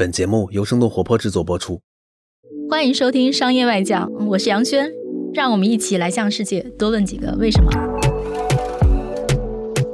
[0.00, 1.82] 本节目由生动活泼制作播出。
[2.70, 4.90] 欢迎收听《商业外讲》，我是杨轩，
[5.34, 7.70] 让我们一起来向世界多问几个为什么。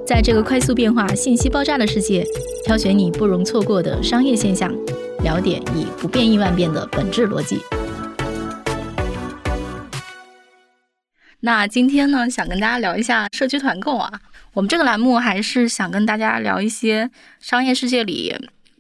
[0.06, 2.24] 在这个快速变化、信息爆炸的世界，
[2.64, 4.72] 挑选你不容错过的商业现象，
[5.24, 7.58] 了解以不变应万变的本质逻辑。
[11.40, 14.20] 那今天呢，想跟大家聊一下社区团购啊。
[14.52, 17.10] 我们这个栏目还是想跟大家聊一些
[17.40, 18.32] 商业世界里。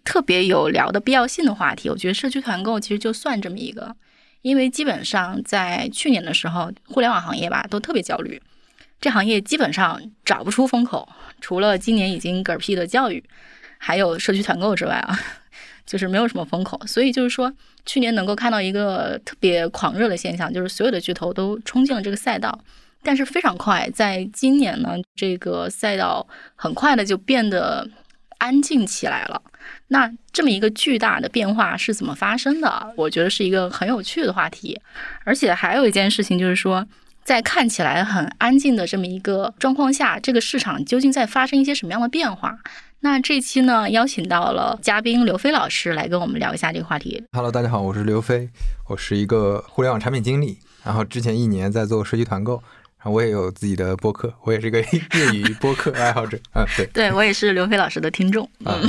[0.06, 3.94] 特别有聊的必要性的话题，我觉得社区团购其实就算这么一个，
[4.40, 8.40] 因为基本上在去年的时候，互联网行业吧都特别焦虑，
[9.00, 11.08] 这行业基本上找不出风口，
[11.40, 13.22] 除了今年已经嗝屁的教育，
[13.78, 15.18] 还有社区团购之外啊，
[15.84, 16.80] 就是没有什么风口。
[16.86, 17.52] 所以就是说，
[17.84, 22.56] 去年能够看到一个特别狂热的现象，就是所有的巨头都冲进了这个赛道，
[23.02, 27.90] 但是非常快，在今年呢，这个赛道很快的就变得
[28.38, 29.42] 安静起来了。
[29.88, 32.92] 那这么一个巨大的变化是怎么发生的？
[32.96, 34.80] 我觉得是一个很有趣的话题，
[35.24, 36.86] 而且还有一件事情就是说，
[37.22, 42.58] 在看起来很安静的这么一个状况下，这个市场究竟在发生一些什么样的变化？
[43.00, 47.22] 那这期呢，邀请到了嘉宾刘飞老师来跟我们聊一下这个话题。
[47.32, 48.48] Hello，大家好，我是刘飞，
[48.88, 52.60] 我是一个互联网产品经理，然后之前一年在做社区团购。
[53.04, 56.36] 我也有自己的播客，我也是个 业余播客爱好者。
[56.54, 58.48] 嗯，对， 对我也是刘飞老师的听众。
[58.64, 58.82] 嗯，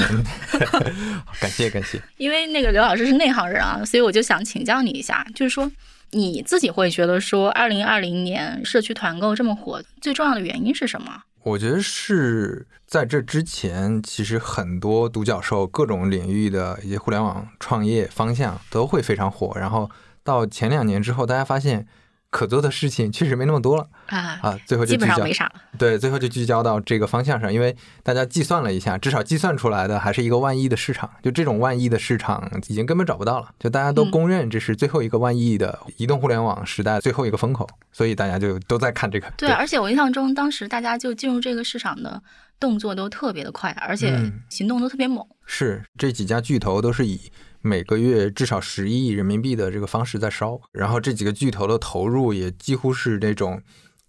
[1.40, 2.02] 感 谢感谢。
[2.18, 5.72] 因为那个刘老师是内行人啊，所以我就想请教你一下，就是说
[6.12, 11.22] 你自己会觉得说，二零二零年社区团购这么火，最重要的原因是什么？
[11.44, 19.92] 我觉得是在这之前，其实很多独角兽、各种领域的一些互联网创业方向都会非常火，然后
[20.24, 21.86] 到前两年之后，大家发现。
[22.30, 24.60] 可做的事情确实没那么多了啊啊！
[24.66, 25.54] 最后就基本上没啥了。
[25.78, 31.10] 对，最后就聚焦到这个方向上，因为大家计算了一下，至少计算出来的还是一个万亿的市场。
[31.24, 33.50] 就这种万亿的市场，已经根本找不到了。
[33.58, 39.32] 就大家都公认这是最后一个万亿的移动互联网时代最后一个风口，所以大家就都在看这个。
[39.38, 42.22] 对，而且我印象中，当时大家就进入这个市场的
[42.60, 44.20] 动作都特别的快，而且
[44.50, 45.26] 行动都特别猛。
[45.46, 47.32] 是，这几家巨头都是以。
[47.68, 53.62] 每个月至少十亿人民币的这个方式在烧，然后这几个巨头的投入也几乎是那种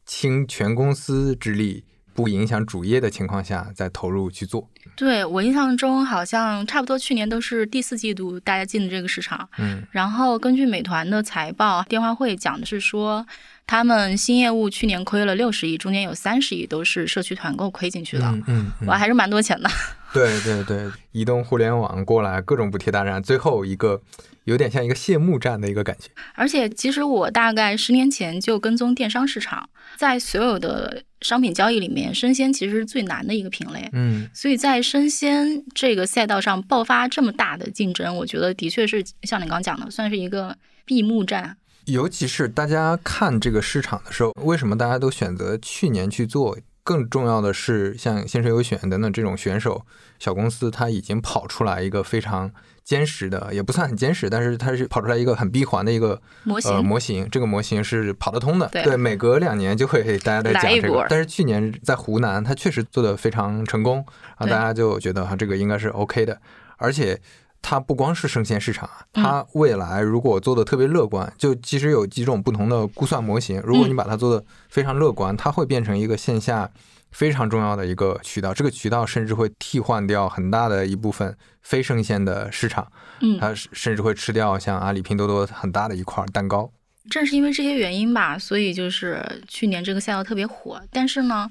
[0.06, 4.70] 倾全公司之力，不影响主业的情况下在投入去做。
[4.96, 9.48] 对我印象中，好像差不多去年都是第四季度大家进的这个市场。
[9.58, 13.26] 嗯，然后根据美团的财报电话会讲的是说。
[13.70, 19.68] 他们新业务去年亏了六十亿，中间有三十亿都是社区团购亏进去的，嗯，哇，还是蛮多钱的。
[20.14, 24.00] 对对对，移动互联网过来各种补贴大战，最后一个
[24.44, 26.10] 有点像一个谢幕战的一个感觉。
[26.34, 41.56] 而且其实我大概十年前就跟踪电商市场，在所有的商品交易里面，生鲜其实是最难的一个品类，嗯，所以在生鲜这个赛道上爆发这么大的竞争，我觉得的确是像你刚讲的，算是一个闭幕战。
[41.84, 46.56] 尤其是大家看这个市场的时候，为什么大家都选择去年去做？
[46.88, 49.84] 更重要的是，像先生优选等等这种选手
[50.18, 52.50] 小公司，它已经跑出来一个非常
[52.82, 56.82] 坚实的，也不算很坚实，但是它是跑出来一个很闭环的一个模型。
[56.82, 58.66] 模型这个模型是跑得通的。
[58.68, 61.06] 对，每隔两年就会大家在讲这个。
[61.10, 64.02] 但是去年在湖南，它确实做得非常成功，
[64.36, 66.40] 啊，大家就觉得哈这个应该是 OK 的，
[66.78, 67.20] 而且。
[67.60, 73.60] 它不光是生鲜市场，它未来如果做的特别乐观，就其实有几种不同的估算模型。
[73.62, 76.70] 如果你把它做的非常乐观，它会变成一个线下
[77.10, 78.54] 非常重要的一个渠道。
[78.54, 82.90] 这个渠道甚至会替换掉很大的一部分非生鲜的市场。
[83.20, 86.70] 嗯，它甚至会吃掉像阿里、拼多多很大的一块蛋糕。
[87.10, 90.80] 正是因为这些原因吧，所以就是去年这个赛道特别火。
[90.90, 91.50] 但是呢，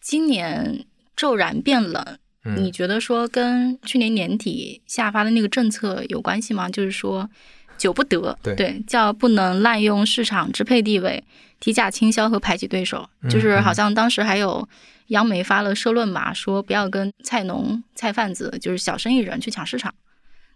[0.00, 0.84] 今年
[1.16, 2.18] 骤然变冷。
[2.44, 6.68] 你觉得说跟去年年底下发的那个政策有关系吗？
[6.70, 7.28] 就是说，
[7.76, 11.22] 久不得，对，叫不能滥用市场支配地位、
[11.60, 13.08] 提价倾销和排挤对手。
[13.28, 14.66] 就是好像当时还有
[15.08, 19.92] 央媒发了社论嘛，说不要跟菜农、菜贩子，就是小生意人去抢市场。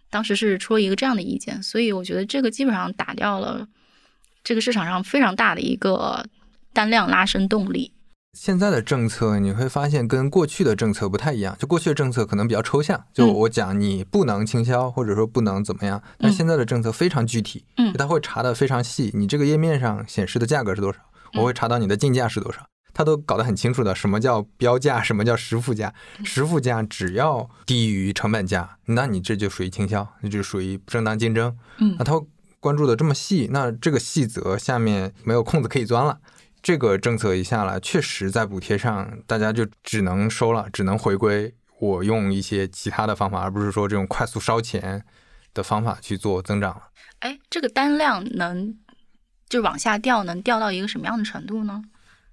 [0.09, 3.67] 当时是出了一个这样的意见，所以我觉得这个基本上打掉了
[4.43, 6.25] 这个市场上非常大的一个
[6.71, 7.91] 单量拉升动力。
[8.33, 20.99] 现在的政策你会发现跟过去的政策不太一样，就过去的政策可能比较抽象，就我讲你不能倾销或者说不能怎么样，但现在的政策非常具体，嗯，他会查的非常细，你这个页面上显示的价格是多少，
[21.35, 25.93] 我会查到你的进价是多少，他都搞得很清楚的，什么叫标价， 什么叫实付价，
[26.25, 32.19] 实付价只要低于成本价，那你这就属于倾销，那就属于不正当竞争，嗯，那他
[32.59, 36.17] 关注的这么细，那这个细则下面没有空子可以钻了。
[36.63, 45.03] 这个政策一下来，确实在补贴上，大家就只能收了，只能回归我用一些其他的方法，而不是说这种快速烧钱
[45.53, 46.83] 的方法去做增长了。
[47.19, 48.73] 哎，这个单量能
[49.49, 51.83] 就往下掉，能掉到一个什么样的程度呢？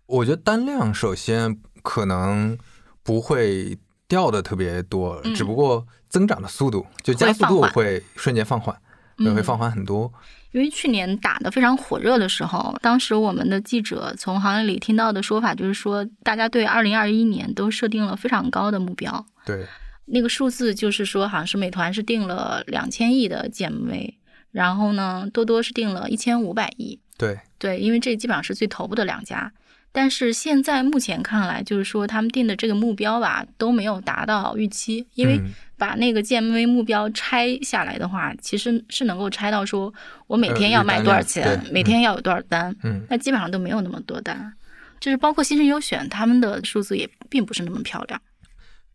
[0.06, 2.56] 我觉得单量首先可能
[3.03, 3.76] 不会
[4.06, 8.81] 掉的特别多，只不过增长的速度就加速度会瞬间放缓，
[9.19, 10.12] 也会放缓很多。
[10.52, 19.25] 因为去年打得非常火热的时候，当时我们的记者从行业里听到的说法就是说，大家对二零二一年都设定了非常高的目标。
[19.47, 19.64] 对，
[20.06, 24.14] 那个数字就是说，好像是美团是定了两千亿的 GMV，
[24.50, 26.99] 然后呢，多多是定了一千五百亿。
[27.17, 29.52] 对，对，因为这基本上是最头部的两家。
[29.93, 35.06] 但是现在目前看来，就是说他们定的这个目标吧，都没有达到预期。
[35.14, 35.41] 因为
[35.81, 39.93] 把那个 GMV 目标拆下来的话，其实是能够拆到说
[40.27, 42.77] 我每天要卖多少钱，每天要有多少单。
[42.82, 44.53] 嗯，那基本上都没有那么多单。
[45.00, 48.21] 就是包括新生优选，他们的数字也并不是那么漂亮。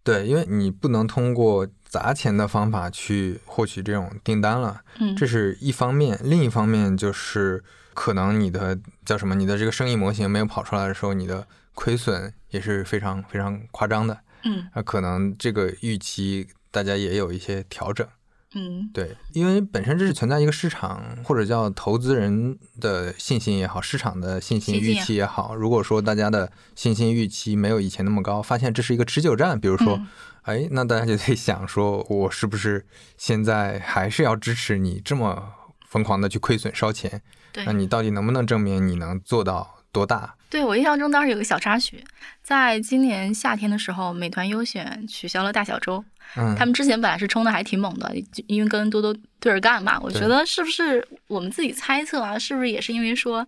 [0.03, 4.81] 对，因为你不能通过砸钱的方法去获取这种订单了。
[4.99, 7.63] 嗯，这是一方面，另一方面就是。
[7.95, 9.33] 可能你的叫什么？
[9.33, 14.19] 你的这个生意模型没有跑出来的时候，你的亏损也是非常非常夸张的。
[14.43, 18.05] 嗯，那可能这个预期大家也有一些调整。
[18.53, 25.55] 嗯，对，因为本身这是存在一个市场或者叫投资人的信心也好，市场的信心预期也好。
[25.55, 30.01] 如果说大家的信心预期没有以前那么高，发现这是一个持久战，比如说，
[30.41, 32.85] 哎，那大家就得想说，我是不是
[33.17, 35.53] 现在还是要支持你这么
[35.87, 37.21] 疯狂的去亏损烧钱？
[37.65, 40.35] 那你到底能不能证明你能做到多大？
[40.49, 42.03] 对我印象中当时有个小插曲，
[42.41, 46.03] 在今年夏天的时候，美团优选取消了大小周。
[46.37, 48.11] 嗯，他们之前本来是冲的还挺猛的，
[48.47, 49.99] 因为跟多多对着干嘛。
[49.99, 52.37] 我觉得是不是我们自己猜测啊？
[52.37, 53.45] 是不是也是因为说，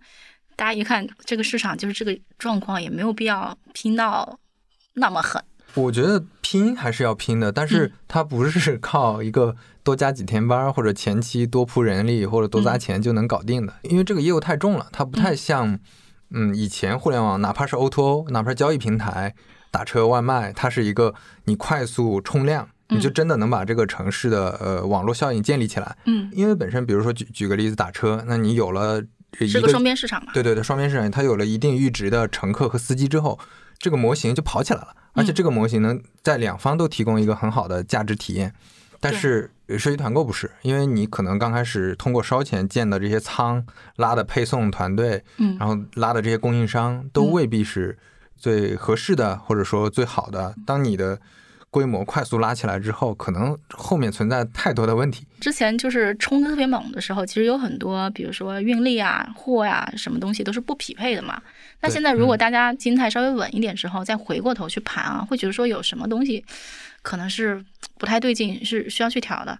[0.54, 4.38] 大家一看这个市场就是这个状况，也没有必要拼到
[4.94, 5.42] 那么狠。
[5.74, 15.80] 我觉得拼还是要拼的，但是它不是靠一个多加几天班或者前期多铺人力或者多砸钱就能搞定的，因为这个业务太重了，它不太像，嗯，
[16.54, 19.34] 以前互联网哪怕是 O to O，哪怕是交易平台、
[19.70, 21.14] 打车外卖，它是一个
[21.44, 25.96] 你快速冲量，你就真的能把这个城市的呃网络效应建立起来。
[26.06, 29.02] 嗯，因为本身比如说举举个例子，打车，那你有了
[29.32, 30.32] 是个双边市场嘛？
[30.32, 33.38] 对对对，双边市场，它有了一定阈值的乘客和司机之后，
[33.78, 34.88] 这个模型就跑起来了。
[35.14, 38.54] 而且这个模型能在两方都提供一个很好的价值体验，
[39.00, 43.64] 但是社区团购不是，因为你可能刚开始通过烧钱建的这些仓、
[43.96, 47.96] 拉的配送团队，嗯，然后拉的这些供应商都未必是
[48.36, 50.54] 最合适的，或者说最好的。
[50.66, 51.20] 当你的
[51.70, 55.26] 规模快速拉起来之后，可能后面存在太多的问题。
[55.38, 61.40] 之前就是冲的特别猛的时候，其实有很多，比如说运力啊、货呀，什么东西都是不匹配的嘛。
[61.80, 66.42] 那现在如果大家心态稍微稳一点之后，再回过头去盘啊，会觉得说有什么东西
[67.02, 67.64] 可能是
[67.98, 69.58] 不太对劲，是需要去调的。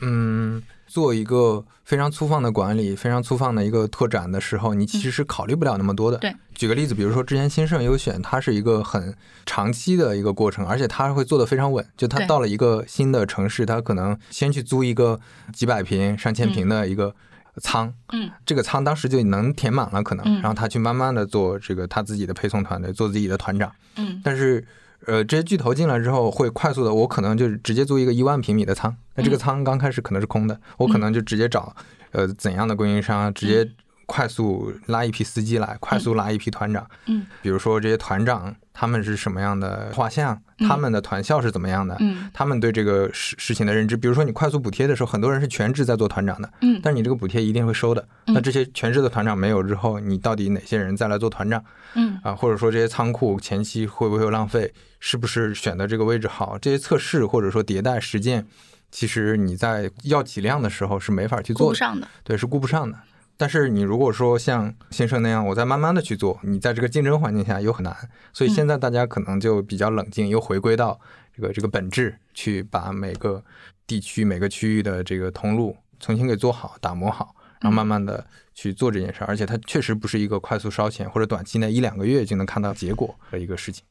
[0.00, 0.62] 嗯。
[0.88, 6.18] 做一个非常粗放的管理，非常粗放的一个拓展的时候，你其实考虑不了那么多的。
[6.18, 11.82] 对，举个例子，比如说之前新盛优选，它是一个很长期的一个过程，而且它会做的非常稳。
[11.96, 15.18] 就它到了一个新的城市，它可能先去租一个
[15.50, 17.14] 几百平、上千平的一个
[17.62, 24.62] 仓，嗯，这个仓当时就能填满了，可能，然后他去慢慢的做这个他自己的配送团队，做自己的团长，嗯，但是。
[25.06, 31.74] 呃，这些巨头进来之后，会快速的，我可能就直接租一个一万平米的仓，那这个仓刚开始可能是空的，我可能就直接找，
[32.12, 33.68] 呃，怎样的供应商，直接
[34.06, 40.40] 快速拉一批司机来，快速拉一批团长，嗯，比如说这些团长他们是什么样的画像。
[40.66, 41.96] 他们的团校是怎么样的？
[42.00, 48.06] 嗯，他们对这个事事情的认知，比如说你快速补贴的时候，很多人是全职在做团长的，嗯，但你这个补贴一定会收的。
[48.26, 51.62] 那这些全职的团长没有之后，你到底哪些人再来做团长？
[51.94, 54.72] 嗯，啊，或者说这些仓库前期会不会有浪费？
[55.04, 56.56] 是不是选的这个位置好？
[56.58, 58.46] 这些测试或者说迭代实践，
[58.92, 62.96] 其实你在要体量的时候是没法去做，的，对，是顾不上的。
[63.36, 67.96] 但是你如果说像先生那样，我再慢慢的去做，你在这个竞争环境下又很难。
[68.32, 71.00] 所以现在大家可能就比较冷静，又回归到
[71.34, 73.42] 这个这个本质，去把每个
[73.86, 78.24] 地区每个区域的这个通路重新给做好、打磨好，然后慢慢的
[78.54, 79.24] 去做这件事。
[79.24, 83.84] 而且它确实不是一个快速烧钱或者短期内一两个月就能看到结果的一个事情。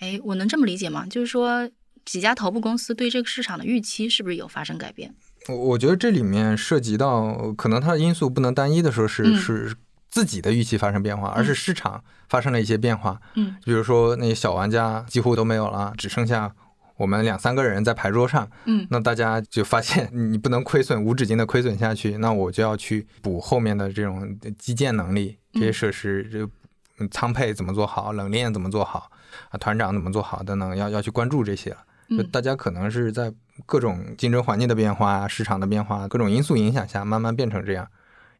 [0.00, 1.06] 哎，我能这么理解吗？
[1.06, 1.70] 就是说
[2.04, 5.14] 几家头部公司对这个市场的预期是不是有发生改变？
[5.48, 9.74] 我我觉得这里面涉及到可能它的因素不能单一的说是是
[10.10, 13.20] 自己的预期发生变化，而是市场发生了一些变化。
[13.34, 16.54] 嗯，比如说那些小玩家几乎都没有了，只剩下
[16.96, 18.48] 我们两三个人在牌桌上。
[18.64, 29.10] 嗯，那大家就发现 你不能亏损无止境的亏损下去，那我就要去补后面的这种基建能力，这些设施，这仓配怎么做好，冷链怎么做好，
[29.50, 31.78] 啊，团长怎么做好等等，要要去关注这些了。
[32.08, 33.32] 就大家可能是在
[33.66, 37.88] 各种竞争环境的变化、市场的变化、各种因素影响下，慢慢变成这样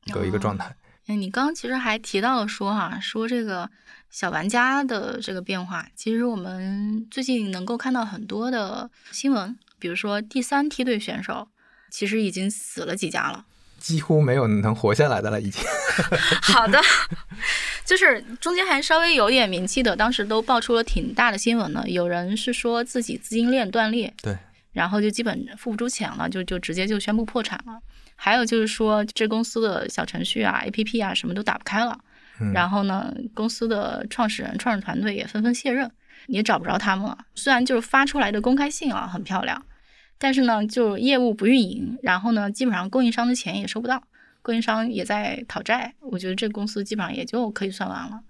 [0.05, 0.75] 一个一个状态。
[1.07, 3.71] 哎，你刚刚其实还提到了说哈，说这个
[4.11, 11.49] 小玩家的这个变化，其实我们最近能够看到很多的新闻，比如说第三梯队选手，
[11.91, 13.47] 其实已经死了几家了，
[13.79, 15.63] 几乎没有能活下来的了，已经。
[16.43, 16.79] 好的，
[17.85, 21.83] 就是中间还稍微有点名气的，当时都爆出了挺大的新闻呢。
[21.87, 24.37] 有人是说自己资金链断裂，对，
[24.73, 27.81] 然后就基本付不出钱了，就就直接就宣布破产了。
[28.15, 31.99] 还有就是说，这公司的小程序啊、APP 啊，什么都打不开了。
[32.55, 35.91] 然后呢，公司的创始人、创始团队也纷纷卸任，
[36.27, 37.19] 也找不着他们了。
[37.35, 39.61] 虽然就是发出来的公开信啊很漂亮，
[40.19, 44.03] 但是呢，就业务不运营，然后呢，基本上供应商的钱也收不到，
[44.43, 45.95] 供应商也在讨债。
[46.01, 48.21] 我觉得这个公司基本上也就可以算完了。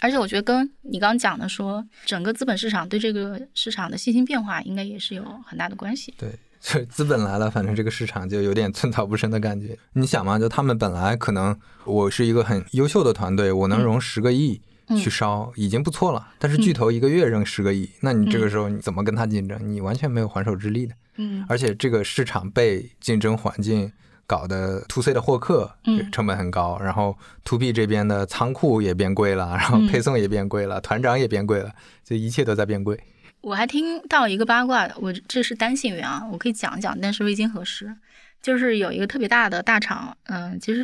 [0.00, 6.12] 而且我觉得跟你刚刚讲的说，整个资本市场对这个市场的信心变化，应该也是有很大的关系。
[6.18, 6.28] 对。
[6.60, 9.78] 就资本来了，反正这个市场就有点寸草不生的感觉。
[9.92, 14.60] 你想嘛，就他们本来可能我是一个很优秀的团队，我能融十个亿
[14.96, 16.28] 去烧，已经不错了。
[16.38, 19.58] 但是巨头一个月扔十个亿，那你这个时候你怎么跟他竞争？
[19.60, 20.94] 你完全没有还手之力的。
[21.16, 23.90] 嗯，而且这个市场被竞争环境
[24.26, 25.74] 搞得 to C 的获客
[26.12, 31.72] 成本很高，然后 to B 这边的仓库也变贵了，然后配送也变贵了，团长也变贵了，
[32.04, 32.98] 就一切都在变贵。
[33.40, 37.94] 我还听到一个八卦，我这是单信源啊，我可以讲讲，但是未经核实。
[38.40, 40.80] 就是有一个特别大的大厂，嗯，其实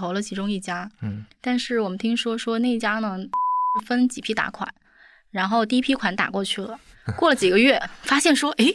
[0.00, 3.18] 投了其中一家，嗯，但是我们听说说那家呢
[3.86, 4.72] 分几批打款，
[5.30, 6.78] 然后第一批款打过去了，
[7.16, 8.66] 过了几个月发现说，哎，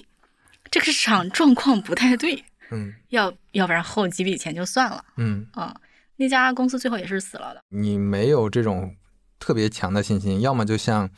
[0.70, 5.76] 这个市场状况不太对，嗯，要要不然后几笔钱就算了，嗯啊，
[6.18, 7.62] 那家公司最后也是死了的。
[7.70, 8.96] 你没有这种
[9.40, 11.10] 特别强的信心，要么就像。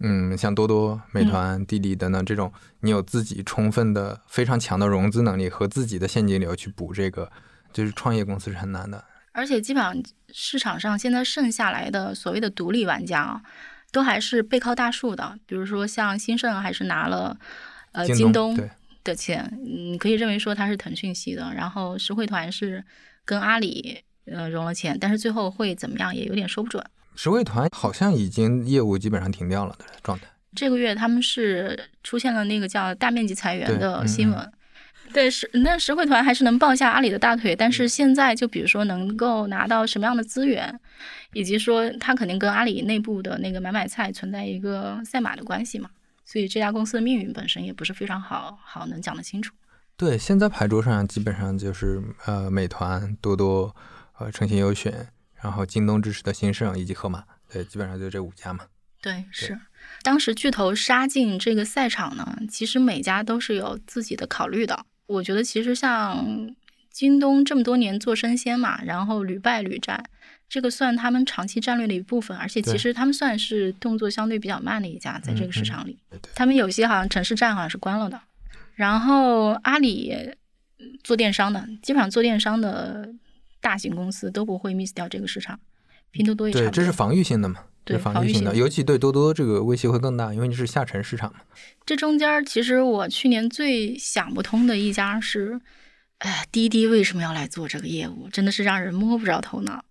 [0.00, 7.28] 嗯，像多多、美团、滴滴等等这种，你有自己充分的、非常强的融资能力和自己的现金流去补这个，
[7.72, 9.04] 就是创业公司是很难的。
[9.38, 10.02] 而且基本上
[10.32, 13.40] 市场上现在剩下来的所谓的独立玩家啊，
[13.92, 15.38] 都还是背靠大树的。
[15.46, 17.38] 比如说像新盛还是拿了
[17.92, 18.58] 呃京东
[19.04, 21.52] 的钱，你可以认为说它是腾讯系的。
[21.54, 22.84] 然后实惠团是
[23.24, 26.84] 跟阿里呃融了钱，但是最后会怎么样也有点说不准。
[27.14, 30.26] 实惠团好像已经业务基本上停掉了的状态。
[30.56, 34.52] 这个月他们是出现了那个叫大面积裁员的新闻。
[35.18, 40.78] 对，是那实惠团还是能抱下阿里的大腿，但是现在就比如说能够拿到什么样的资源，
[41.32, 45.90] 以及说他肯定跟阿里内部的那个买买菜存在一个赛马的关系嘛，
[46.24, 49.52] 所以这家公司的命运本身也不是非常好好能讲得清楚。
[49.96, 53.74] 对，现在牌桌上基本上就是呃美团、多多、
[54.20, 55.08] 呃诚信优选。
[55.40, 58.64] 然后京东支持的新盛以及盒马，对，基本上就这五家嘛。
[59.00, 59.56] 对，是。
[60.02, 64.84] 当时巨头杀进这个赛场呢，其实每家都是有自己的考虑的。
[65.08, 66.54] 我觉得其实像
[66.90, 70.02] 京东这么多年做生鲜嘛，然后屡败屡战，
[70.48, 72.36] 这个算他们长期战略的一部分。
[72.36, 75.98] 而且其实他们算是动作相对比较慢的一家，在这个市场里，
[76.36, 78.20] 他们有些好像城市站好像是关了的。
[78.76, 80.14] 然后阿里
[81.02, 83.12] 做电商的，基本上做电商的。
[83.60, 85.58] 大型公司都不会 miss 掉这个市场，
[86.12, 87.64] 拼多多也对，这是防御性的嘛？
[87.88, 91.40] 对，防御性的，尤其对多多这个威胁会更大，因为你是下沉市场嘛。
[91.86, 95.60] 这中间其实我去年最想不通的一家是，
[96.18, 98.28] 哎，滴滴为什么要来做这个业务？
[98.28, 99.84] 真的是让人摸不着头脑。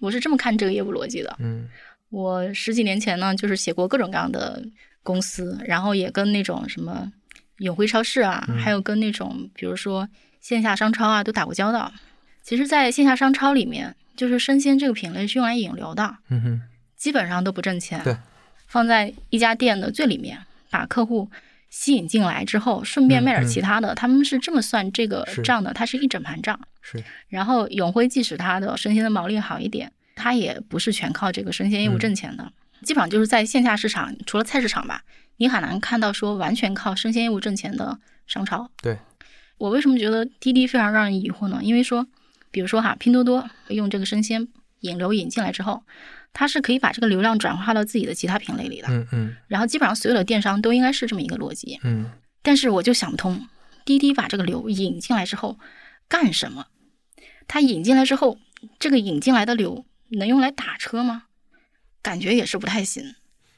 [0.00, 1.34] 我是这么看这个业务逻辑的。
[1.38, 1.68] 嗯，
[2.10, 4.62] 我十几年前呢，就是写过各种各样的
[5.02, 7.10] 公司，然后也跟那种什么
[7.58, 10.08] 永辉超市啊，还有跟那种比如说
[10.40, 11.92] 线下商超啊，都打过交道。
[12.42, 16.62] 其实，在线下商超里面，就是生鲜这个品类是用来引流的，嗯哼，
[16.98, 18.02] 基本上都不挣钱。
[18.04, 18.14] 对，
[18.66, 20.38] 放在一家店的最里面，
[20.68, 21.30] 把客户
[21.70, 26.60] 吸引进来之后，顺便卖点其他的，他们是这么算这个账的，它是一整盘账。
[26.82, 27.02] 是。
[27.28, 32.52] 然后永辉即使它的生鲜的毛利好一点，它也不是全靠这个生鲜业务挣钱的，
[32.82, 35.04] 基本上就是在线下市场，除了菜市场吧，
[35.36, 38.70] 你很难看到说完全靠生鲜业务挣钱的商超。
[38.82, 38.98] 对。
[39.56, 41.60] 我为什么觉得滴滴非常让人疑惑呢？
[41.62, 42.06] 因为说。
[42.50, 44.48] 比如说哈，拼多多用这个生鲜
[44.80, 45.82] 引流引进来之后，
[46.32, 48.88] 它是可以把这个流量转化到自己的其他品类里的。
[48.88, 49.36] 嗯嗯。
[49.48, 51.78] 然后基本上所有的电商都应该是这么一个逻辑。
[51.82, 52.10] 嗯。
[52.42, 53.48] 但是我就想不通，
[53.84, 55.58] 滴滴把这个流引进来之后
[56.08, 56.66] 干什么？
[57.46, 58.38] 它引进来之后，
[58.78, 61.24] 这个引进来的流能用来打车吗？
[62.00, 63.14] 感觉也是不太行。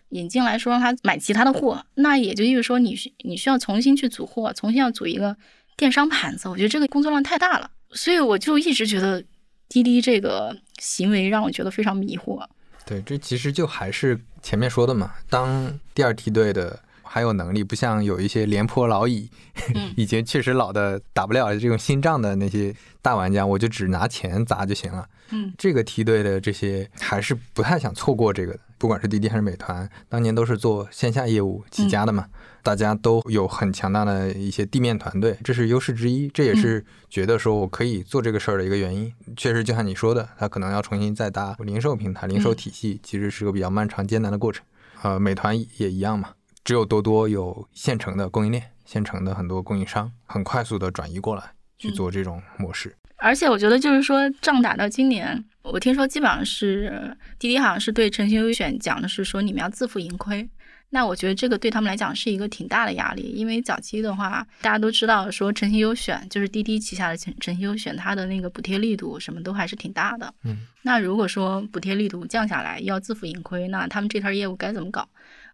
[0.08, 5.36] 引进来说让他买其他的货，那也就意味着说你需你需要重新去组货，重新要组一个
[5.76, 6.48] 电商盘子。
[6.48, 7.70] 我觉得这个工作量太大了。
[7.92, 9.22] 所以我就一直觉得
[9.68, 12.44] 滴滴这个行为让我觉得非常迷惑。
[12.90, 16.76] 对，这其实就还是前面说的嘛，当第二梯队的
[17.12, 19.28] 还有能力，不像有一些廉颇老矣，
[19.96, 25.04] 已经确实老的打不了这种新仗的那些大玩家，我就只拿钱砸就行了。
[25.32, 32.28] 嗯，这个梯队的这些还是不太想错过这个的，不管是滴滴还是美团，当年都是做线下业务起家的嘛，
[32.62, 39.12] 大家都有很强大的一些地面团队，这是优势之一，这也是觉得说我可以做这个事儿的一个原因。
[39.36, 44.64] 确实，就像你说的，他可能要重新再搭零售平台、零售体系，其实是个比较漫长艰难的过程。
[45.02, 46.30] 呃，美团也一样嘛，
[46.64, 51.42] 只有多多有现成的供应链，现成的很多供应商，很快速的转移过来
[51.78, 52.94] 去做这种模式。
[53.16, 60.48] 而且我觉得，就是说，仗打到今年，我听说基本上是滴滴好像是对诚信优选讲的是说你们要自负盈亏。
[60.92, 70.34] 那我觉得这个对他们来讲是一个挺大的压力，因为早期的话，大家都知道说诚信优选就是滴滴旗下的诚诚信优选，它的那个补贴力度什么都还是挺大的。
[70.42, 75.08] 嗯，那如果说补贴力度降下来，要自负盈亏，那他们这摊业务该怎么搞？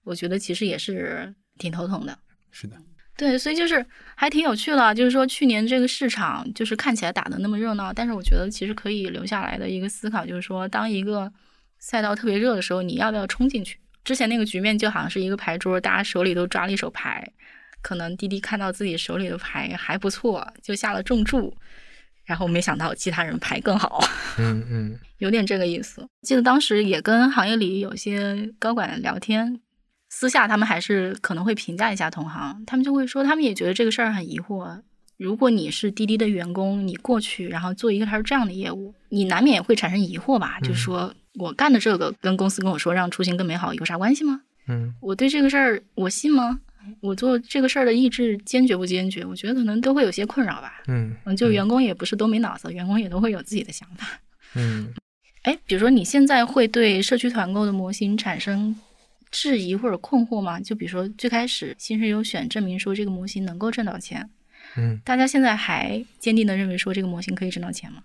[0.06, 2.16] 我觉得其实也是挺头疼的。
[2.50, 2.76] 是的。
[3.18, 3.84] 对，所以就是
[4.14, 11.32] 还挺有趣的，就是说去年这个市场就是看起来打的那么热闹，但是我觉得其实可以留下来的一个思考就是说，当一个
[11.78, 13.78] 赛道特别热的时候，你要不要冲进去？
[14.04, 17.26] 之前那个局面就好像是一个牌桌，大家手里都抓了一手牌，
[17.80, 21.56] 可能滴滴看到自己手里的牌还不错，就下了重注，
[22.26, 23.98] 然后没想到其他人牌更好，
[24.38, 26.06] 嗯嗯，有点这个意思。
[26.20, 29.58] 记得当时也跟行业里有些高管聊天。
[30.18, 34.80] 私下他们还是可能会评价一下同行，他们就会说，他们也觉得这个事儿很疑惑。
[35.18, 40.58] 如果你是滴滴的员工，你过去然后做一个他是这样的业务，你难免也会产生疑惑吧？
[40.60, 44.40] 就是说我干的这个跟公司跟我说让出行更美好有啥关系吗？
[44.68, 46.60] 嗯，我对这个事儿我信吗？
[47.02, 49.22] 我做这个事儿的意志坚决不坚决？
[49.22, 50.82] 我觉得可能都会有些困扰吧。
[50.88, 54.06] 嗯嗯，就员工也不是都没脑子，员工也都会有自己的想法。
[54.54, 54.94] 嗯，
[55.42, 58.74] 哎，比如说你现在会对社区团购的模型产生？
[59.38, 60.58] 质疑或者困惑吗？
[60.58, 64.30] 就比如说最开始新生优选证明说这个模型能够挣到钱，
[64.76, 68.02] 嗯，大家现在还坚定的认为说这个模型可以挣到钱吗？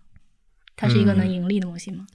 [0.76, 2.06] 它是一个能盈利的模型吗？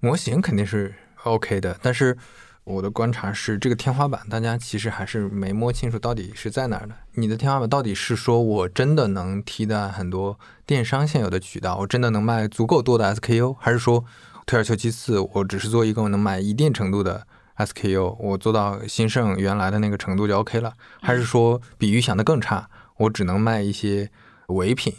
[0.00, 2.18] 模型肯定是 OK 的，但是
[2.64, 6.94] 我的观察是这个天花板大家其实还是没摸清楚到底是在哪儿的。
[7.14, 14.04] 你的天花板到底是说我真的能替代很多电商现有的渠道，我真的能卖足够多的 SKU，还是说
[14.44, 17.26] 退而求其次，我只是做一个能买一定程度的
[17.58, 22.68] ？SKU 我做到兴盛原来的那个程度就 OK 了，还是说比预想的更差？
[22.96, 24.10] 我只能卖一些
[24.48, 24.92] 伪品，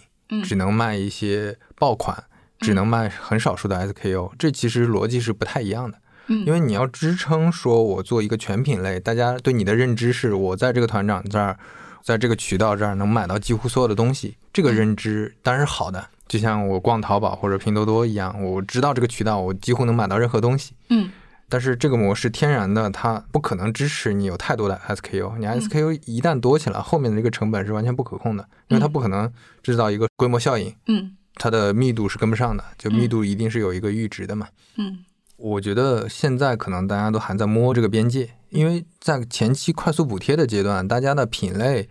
[0.43, 2.23] 只能卖一些爆款，
[2.59, 5.97] 只能卖很少数的 SKU，这其实逻辑是不太一样的。
[6.27, 11.57] 因为你要支撑说我做一个全品类，大家对你的认知是我在这个团长这儿，
[12.03, 16.07] 在这个渠道这儿能买到几乎所有的东西，这个认知当然是好的。
[16.27, 20.73] 就像我逛淘宝或者拼多多一样，我知道这个渠道，我几乎能买到任何东西。
[20.89, 21.09] 嗯。
[21.49, 25.37] 但是这个模式天然的，它不可能支持你有太多的 SKU。
[25.39, 29.29] 你 SKU 一旦多起来，后面的这个成本是完全不可控的，因为它不可能
[29.63, 30.73] 制造一个规模效应。
[30.85, 34.47] 嗯，它的密度是跟不上的，就密度一定是有一个阈值的嘛。
[34.77, 34.99] 嗯，
[35.37, 41.89] 我觉得现在可能大家都还在摸这个边界，因为在前期快速补贴的阶段，大家的品类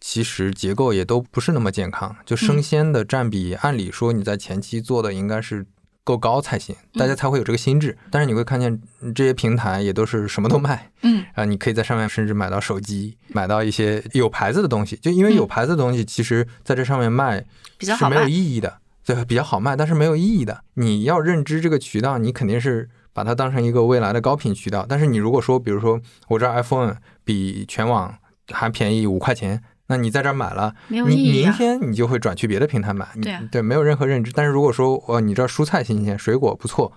[0.00, 2.14] 其实结构也都不是那么健康。
[2.24, 5.66] 就生鲜的占比，按理说你在前期做的应该是。
[6.04, 7.96] 够高才行，大家才会有这个心智。
[8.10, 8.80] 但是你会看见
[9.14, 14.96] 这些平台也都是什么都卖，嗯啊，你可以在上面甚至买到手机，买到一些有牌子的东西。
[14.96, 17.44] 就因为有牌子的东西，其实在这上面卖
[17.80, 20.62] 是没有意义的，对，比较好卖，但是没有意义的。
[20.74, 24.84] 你要认知这个渠道，你肯定是把它当成一个未来的高频渠道。
[24.88, 28.14] 但是你如果说，比如说我这 iPhone 比全网
[28.50, 29.62] 还便宜五块钱。
[29.92, 34.32] 那你在这儿买了，你明天你就会转去别的平台买，对对，没有任何认知。
[34.34, 36.90] 但是如果说哦，你这儿蔬菜新鲜，水果不错，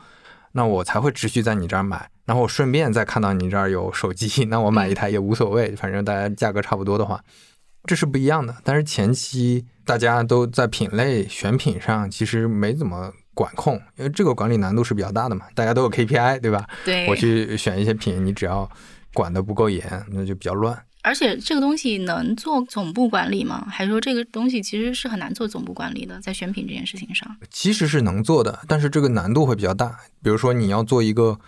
[0.53, 2.09] 那我才会持续在你这儿买。
[2.23, 7.19] 然后我顺便再看到你这儿有手机，那我买一台也无所谓，反正大家价格差不多的话，
[7.83, 8.55] 这是不一样的。
[8.63, 16.65] 但是前期大家都在品类选品上其实没怎么管控，因为这个管理难度是比较大的嘛，大家都有 KPI 对吧？
[16.85, 18.69] 对，我去选一些品，你只要
[19.13, 20.81] 管的不够严，那就比较乱。
[21.05, 23.63] 而且这个东西能做总部管理吗？
[23.69, 26.19] 还是说这个东西其实是很难做总部管理的？
[26.19, 29.99] 在选品这件事情上，其实是能做的，但是这个难度会比较大。
[30.23, 31.39] 比如说你要做一个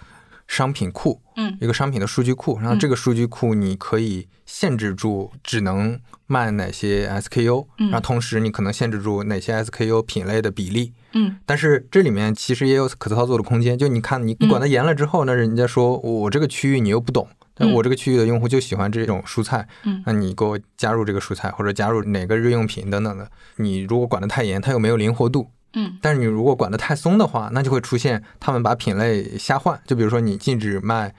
[0.46, 13.76] 商品库，嗯，一个商品的数据库，然后这个数据库你可以限制住只能卖哪些 SKU，嗯然后同时你可能限制住哪些 SKU 品类的比例，嗯，但是这里面其实也有可操作的空间。
[13.76, 17.28] 就你看你管得严了之后，那人家说我这个区域你又不懂。
[17.58, 23.30] 那我这个区域的用户就喜欢这种蔬菜，嗯那你给我加入这个蔬菜，或者加入哪个日用品等等的。
[23.58, 25.98] 你如果管得太严，它又没有灵活度，嗯。
[26.02, 29.80] 但是你如果管得太松的话，那就会出现他们把品类瞎换。
[29.86, 31.14] 就比如说你禁止卖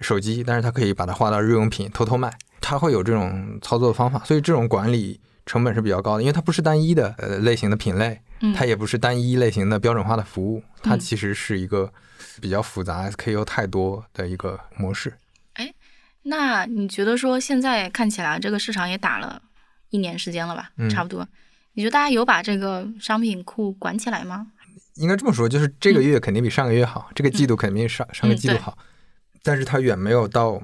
[0.00, 8.20] 手机，但是他可以把它划到日用品偷偷卖，它会有这种操作方法，所以这种管理成本是比较高的，因为它不是单一的呃类型的品类，
[8.54, 11.92] 它也不是单一类型的标准化的服务，它其实是一个
[12.40, 15.12] 比较复杂、SKU 太多的一个模式。
[16.24, 19.40] 哎，那你觉得说现在看起来这个市场也打了
[19.90, 20.70] 一年时间了吧？
[20.90, 21.26] 差不多，
[21.74, 24.46] 你觉得大家有把这个商品库管起来吗？
[24.94, 28.78] 应该这么说，就是这个月肯定比上个月好，这个季度肯定比上上个季度好，
[29.42, 30.62] 但是它远没有到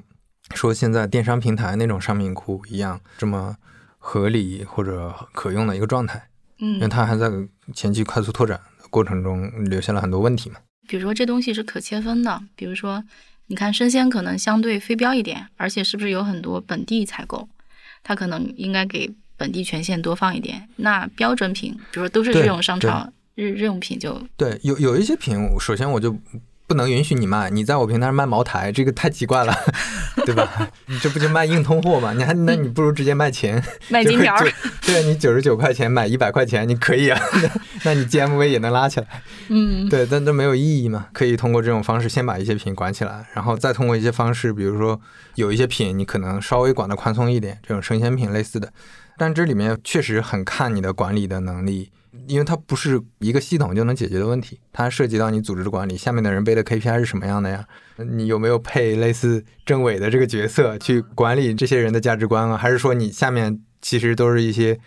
[0.55, 3.55] 说现在电商平台那种商品库一样这么
[3.97, 6.29] 合理或者可用的一个状态。
[6.59, 7.29] 嗯，因为它还在
[7.73, 10.57] 前期快速拓展的过程中留下了很多问题嘛。
[10.87, 13.03] 比如说这东西是可切分的，比如说
[13.51, 17.49] 你看生鲜可能相对非标一点，而且是不是有很多本地采购，
[18.01, 20.69] 它可能应该给本地权限多放一点。
[20.77, 23.11] 那标准品，比如说都是日用商超。
[23.35, 26.15] 日日用品就对，有有一些品，首先我就
[26.71, 27.49] 不能允许你卖。
[27.49, 29.53] 你在我平台上卖茅台，这个太奇怪了，
[30.25, 30.69] 对吧？
[30.85, 32.13] 你这不就卖硬通货吗？
[32.13, 34.33] 你还那你不如直接卖钱， 卖金条。
[34.85, 37.19] 对，你九十九块钱买一百块钱，你可以啊。
[37.83, 39.07] 那 你 GMV 也能拉起来。
[39.49, 41.07] 嗯，对，但这没有意义嘛？
[41.11, 44.97] 可以通过这种方式先把一些品管起来，然后再通过一些方式，比如说
[45.35, 48.71] 有一些品你可能稍微管的宽松一点，这种生鲜品类似的。
[49.17, 51.91] 但这里面确实很看你的管理的能力。
[52.27, 57.65] 因为它不是一个系统就能解决的问题，它涉及到你组织管理，下面的人背的 KPI 是什么样的呀？
[57.97, 62.57] 你有没有配类似政委的这个角色去管理这些人的价值观啊？
[62.57, 64.77] 还是说你下面其实都是一些，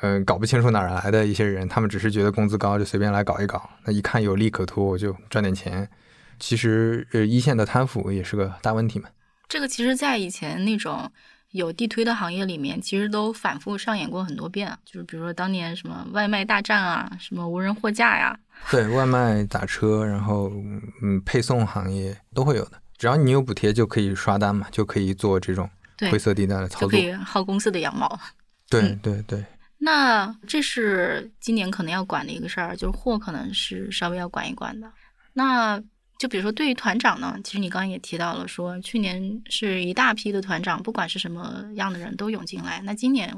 [0.00, 5.88] 呃，搞不清楚哪儿来的一些人，他们只是觉得工资高就随便来搞一搞，那一看有利可图我就赚点钱，
[6.38, 9.08] 其实呃一线的贪腐也是个大问题嘛。
[9.48, 11.10] 这个其实，在以前那种。
[11.50, 18.38] 有地推的行业里面，其实都反复上演过很多遍，就是比如说当年什么外卖大战啊，什么无人货架呀，
[18.70, 20.52] 对外卖打车，然后
[21.02, 25.68] 嗯配送行业都会有的，只要你有补贴就可以刷单嘛，就可以做这种
[26.10, 28.18] 灰色地带的操作，可以薅公司的羊毛。
[28.68, 29.44] 对对对。
[29.82, 34.86] 那这是今年可能要管的一个事儿，就是货可能是稍微要管一管的。
[35.32, 35.82] 那
[36.20, 42.82] 就比如说，对于团长呢，其实你刚刚也提到了，说去年是一大批的团长，不管是什么样的人都涌进来。
[42.84, 43.34] 那今年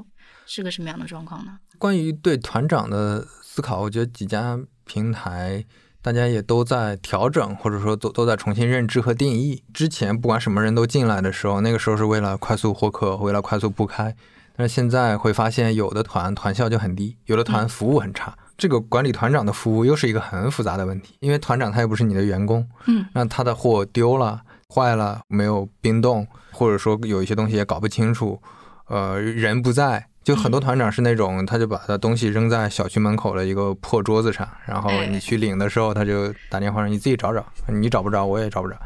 [0.47, 1.57] 是个什么样的状况呢？
[1.79, 5.65] 关于对团长的思考，我觉得几家平台
[6.03, 9.63] 大家也都在调整，或者说都都在重新认知和定义。
[9.73, 14.13] 之前不管什么人都进来的时候，那个时候是为了快速获客，为了快速铺开。
[14.57, 18.37] 但是现在会发现，有的团团效就很低，有的团服务很差。
[18.63, 24.41] 这个管理团长的服务又是一个很复杂的问题，因为团长他又不是你的员工，嗯，那他的货丢了、
[24.73, 28.41] 坏了，没有冰冻，或者说有一些东西也搞不清楚，
[28.87, 38.81] 呃，人不在，就很多团长是那种，他就把他东西扔在小区门口的一个破桌子上，然后你去领的时候，他就打电话让你自己找找，你找不着，我也找不着，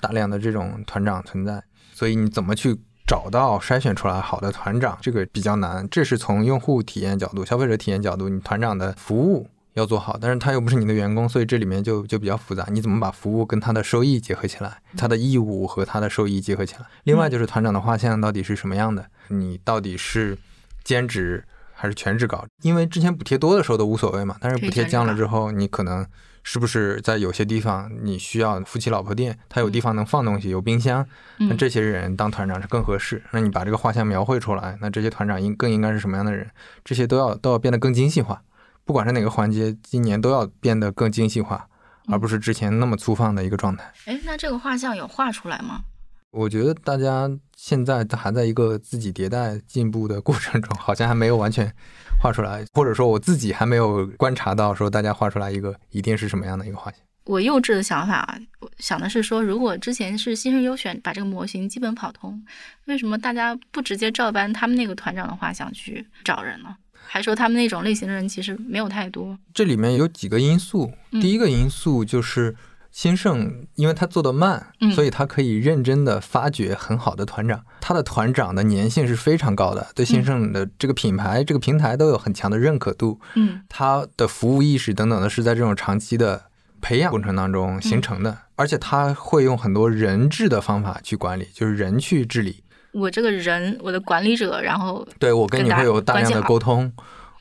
[0.00, 1.62] 大量的这种团长存在，
[1.92, 2.74] 所以你怎么去？
[3.08, 5.88] 找到筛选出来好的团长，这个比较难。
[5.90, 12.66] 这是从用户体验角度、消费者体验角度，你团长的服务要做好，但是他又不是你的员工，所以这里面就就比较复杂。
[12.70, 14.76] 你怎么把服务跟他的收益结合起来？
[14.98, 16.84] 他的义务和他的收益结合起来？
[17.04, 19.06] 另外就是团长的画像到底是什么样的？
[19.28, 20.36] 你到底是
[20.84, 21.42] 兼职
[21.72, 22.44] 还是全职搞？
[22.60, 26.06] 因为之前补贴多的时候都无所谓嘛，但是补贴降了之后，你可能。
[26.50, 31.06] 是不是在有些地方你需要夫妻老婆店，他有地方能放东西，有冰箱，
[31.36, 33.22] 那这些人当团长是更合适。
[33.32, 36.50] 那你把这个画像描绘出来，那这些团长应更应该是什么样的人？
[36.82, 38.40] 这些都要都要变得更精细化，
[38.86, 41.68] 不管是哪个环节，今年都要变得更精细化，
[42.06, 43.92] 而不是之前那么粗放的一个状态。
[44.06, 45.82] 哎，那这个画像有画出来吗？
[46.30, 51.72] 我觉得大家现在还在一个自己迭代进步的过程中，好像还没有完全。
[52.20, 57.00] 画出来，或者说我自己还没有观察到，说大家画出来一个一定是什么样的一个画像。
[57.24, 58.38] 我幼稚的想法，
[58.78, 62.44] 想的是说，如果之前是新生优选把这个模型基本跑通，
[62.86, 66.74] 为什么大家不直接照搬他们那个团长的画像去找人呢？
[67.06, 69.38] 还说他们那种类型的人其实没有太多。
[69.54, 72.54] 这里面有几个因素，第一个因素就是。
[72.90, 77.64] 新盛，因为他做的慢，所以他可以认真的发掘很好的团长。
[77.80, 83.20] 他的团长的粘性是非常高的，对新盛的这个品牌、这个平台都有很强的认可度。
[83.34, 86.44] 嗯，他的服务意识等等的是在这种长期的
[86.80, 92.64] 培养过程当中形成的，而且他会用很多人治的方法去管理，就是人去治理。
[92.92, 96.92] 我这个人，我的管理者，然后对我跟你会有大量的沟通。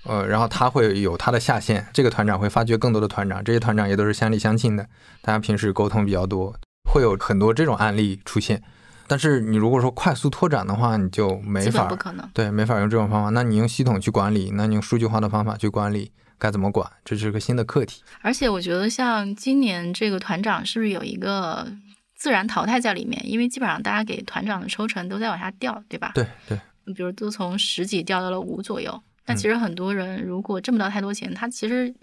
[0.08, 4.88] 呃，然后他会有他的下线，这个团长会发掘更多的团长，这些团长也都是乡里乡亲的，
[5.22, 6.56] 大家平时沟通比较多，
[6.91, 8.63] 会有很多这种案例出现。
[9.10, 13.30] 但是你如果说快速拓展的话，你就没法，不可能，对，没法用这种方法。
[13.30, 16.89] 那你用系统去管理，那你用数据化的方法去管理，该怎么管？
[17.06, 18.02] 这是个新的课题。
[18.22, 21.67] 而且我觉得，像今年这个团长是不是有一个
[22.15, 26.12] 自然淘汰在里面，因为基本上大家给团长的抽成都在往下掉，对吧？
[26.13, 26.60] 对对。
[26.96, 31.93] 比如都从十几掉到了五左右，但其实很多人如果挣不到太多钱，他其实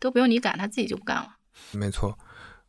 [0.00, 1.36] 都不用你赶，他自己就不干了。
[1.70, 2.18] 没错，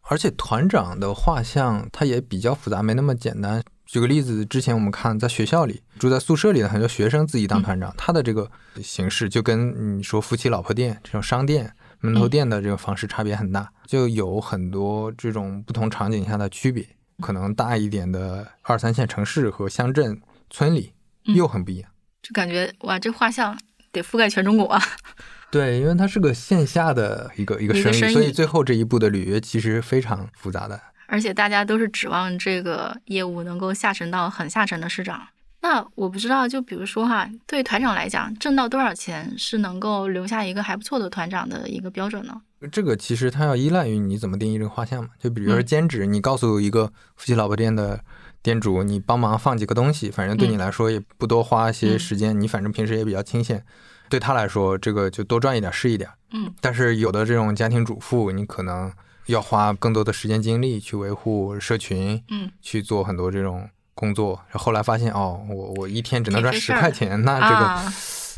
[0.03, 3.63] 而且团长的画像他也比较复杂，没那么简单。
[3.87, 8.49] 举个例子，之前我们看在学校里住在宿舍里的很多学生自己当团长，他的这个
[8.83, 16.87] 形式就跟你说夫妻老婆店这种商店门头店的这个方式差别很大，就有很多这种不同场景下的区别。
[17.21, 21.89] 可能大一点的二三线城市和乡镇村里又很不一样，
[22.21, 23.55] 就感觉哇，这画像
[23.93, 24.81] 得覆盖全中国啊。
[25.49, 30.81] 对，因为它是个线下的一个一个生意，所以最后这一步的履约其实非常复杂的。
[31.05, 35.21] 而且大家都是指望这个业务能够下沉到很下沉的市场。
[35.61, 42.41] 那我不知道，就比如说哈，对团长来讲，挣到多少钱是能够留下一个还不错的团长的一个标准呢？
[42.71, 45.09] 这个其实它要依赖于你怎么定义这个画像嘛。
[45.19, 48.03] 就比如说兼职，你告诉一个夫妻老婆店的
[48.43, 53.65] 店主，你帮忙放几个东西，反正对你来说也不多花一些时间，你反正平时也比较清闲，
[54.09, 56.09] 对他来说这个就多赚一点是一点。
[56.31, 56.53] 嗯。
[56.61, 58.91] 但是有的这种家庭主妇，你可能。
[59.27, 64.37] 要花更多的时间精力去维护社群，嗯，去做很多这种工作。
[64.51, 67.93] 后来发现，哦，我我一天只能赚十块钱，那这个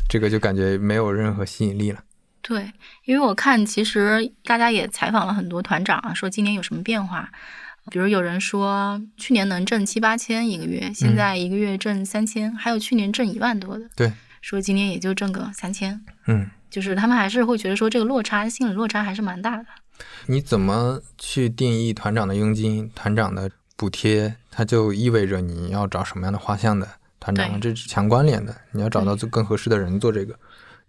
[0.08, 1.98] 这个就感觉没有任何吸引力了。
[2.40, 2.70] 对，
[3.04, 7.28] 因为我看其实大家也采访了很多团长啊，说今年有什么变化。
[7.90, 16.00] 比如有人说去年能挣七八千一个月，现在一个月挣三千，还有去年挣一万多的，对，说今年也就挣个三千。
[16.26, 19.66] 嗯，就是他们还是会觉得说这个落差，心理落差还是蛮大的。
[20.26, 24.36] 你怎么去定义团长的佣金、团长的补贴？
[24.50, 26.88] 它就意味着你要找什么样的画像的
[27.20, 28.54] 团长，这是强关联的。
[28.72, 30.34] 你要找到最更合适的人做这个，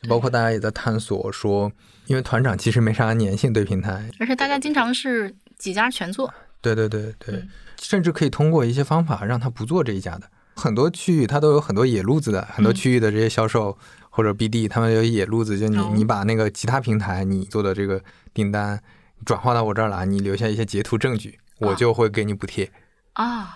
[0.02, 1.72] 就包括大家也在探索说，
[2.08, 6.34] 因为团长其实没啥粘性对平台，而且大家经常是几家全做。
[6.76, 7.44] 对对对对，
[7.82, 10.24] 甚至可以通过一些方法让他不做这一家的。
[10.56, 13.78] 很多区域它都有很多野路子的，很多区域的这些销售
[14.10, 18.02] 或者 BD，他们有野路子，就你你把那个其他平台你做的这个
[18.34, 18.82] 订单。
[19.26, 22.72] 转化到我这儿来，你留下一些截图证据，我就会给你补贴
[23.14, 23.50] 啊。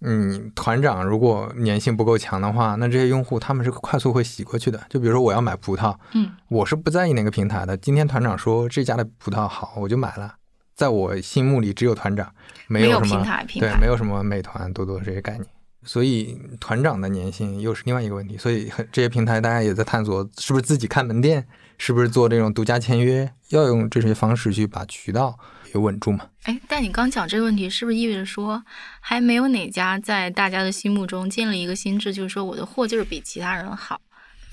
[0.00, 4.80] 嗯，团长如果粘性不够强的话，那这些用户他们是快速会洗过去的。
[4.88, 7.76] 就比如说我要买葡萄，嗯，我是不在意哪个平台的。
[7.76, 10.36] 今天团长说这家的葡萄好，我就买了。
[10.76, 12.32] 在我心目里只有团长，
[12.68, 13.26] 没有什么
[13.58, 15.46] 对，没有什么美团、多多这些概念。
[15.84, 18.36] 所以团长的粘性又是另外一个问题。
[18.36, 21.46] 所以这些平台大家也在探索，是不是自己开门店。
[21.80, 25.38] 是不是做这种独家签约，要用这些方式去把渠道
[25.72, 26.26] 给稳住嘛？
[26.42, 28.60] 哎，但你刚讲这个问题，是不是意味着说，
[28.98, 34.00] 还没有哪家在大家的心目中建立一个心智，就是说我的货就是比其他人好，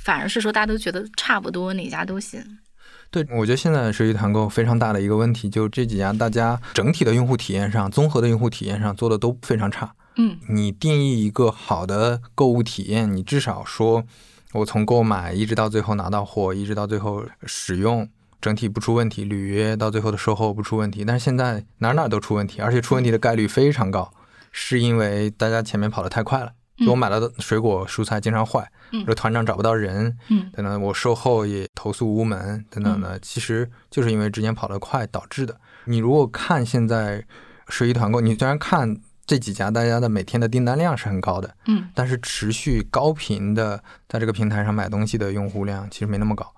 [0.04, 2.40] 反而是说大家都觉得差不多，哪家都行？
[3.24, 9.94] 对，我觉得现在社区团购非常大的一个问题，就这几家大家整体的用户体验上，综合的用户体验上做的都非常差。
[10.18, 14.04] 嗯，你定义一个好的购物体验，你至少说。
[14.52, 18.08] 我从购买一直到最后拿到货，一直到最后使用，
[18.42, 21.06] 整体不出问题，履约到最后的售后不出问题。
[21.06, 24.12] 但是现在哪哪都出问题，而且出问题的概率非常高，
[24.52, 26.52] 是因为大家前面跑得太快了。
[26.88, 28.70] 我买了的水果蔬菜经常坏，
[29.06, 30.18] 这团长找不到人，
[30.54, 35.60] 等等，我售后也投诉无门，等等的，其实就是因为之前跑得快导致的。
[35.86, 37.24] 你如果看现在
[37.70, 38.98] 十一团购，你虽然看。
[39.28, 46.54] 这几家大家的每天的订单量是很高的，嗯，但是持续高频的在这个平台上买东西的用户量其实没那么高，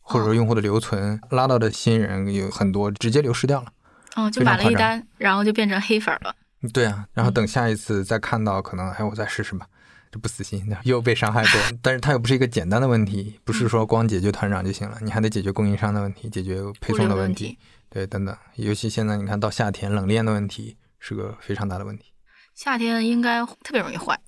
[0.00, 3.72] 或者说用户的留存拉到的新人有很多直接流失掉了，
[4.14, 6.32] 哦，就买了一单，然后就变成黑粉了。
[6.72, 9.66] 对啊，然后等下一次再看到，可能哎我再试试吧，
[10.10, 11.78] 就不死心， 又被伤害过。
[11.82, 18.36] 但是它又不是一个简单的问题，不是说光解决团长就行了，你还得解决供应商的问题，解决配送的问题，对，等等。
[18.56, 22.12] 尤其现在你看到夏天冷链的问题是个非常大的问题。
[22.54, 24.18] 夏天应该特别容易坏，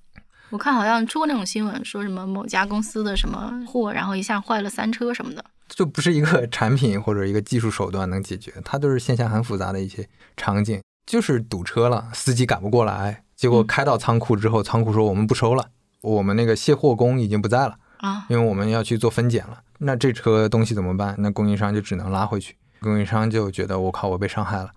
[0.51, 15.67] 我看好像出过那种新闻，说什么某家公司的什么货，然后一下坏了三车什么的，就不是一个 产品或者一个技术手段能解决，它都是线下很复杂的一些场景，就是堵车了，司机赶不过来，结果开到仓库之后，仓库说我们不收了，
[16.01, 21.15] 我们那个卸货工已经不在了啊，因为我们要去做分拣了，那这车东西怎么办？
[21.19, 24.71] 那供应商就只能拉回去，供应商就觉得我靠，我被伤害了。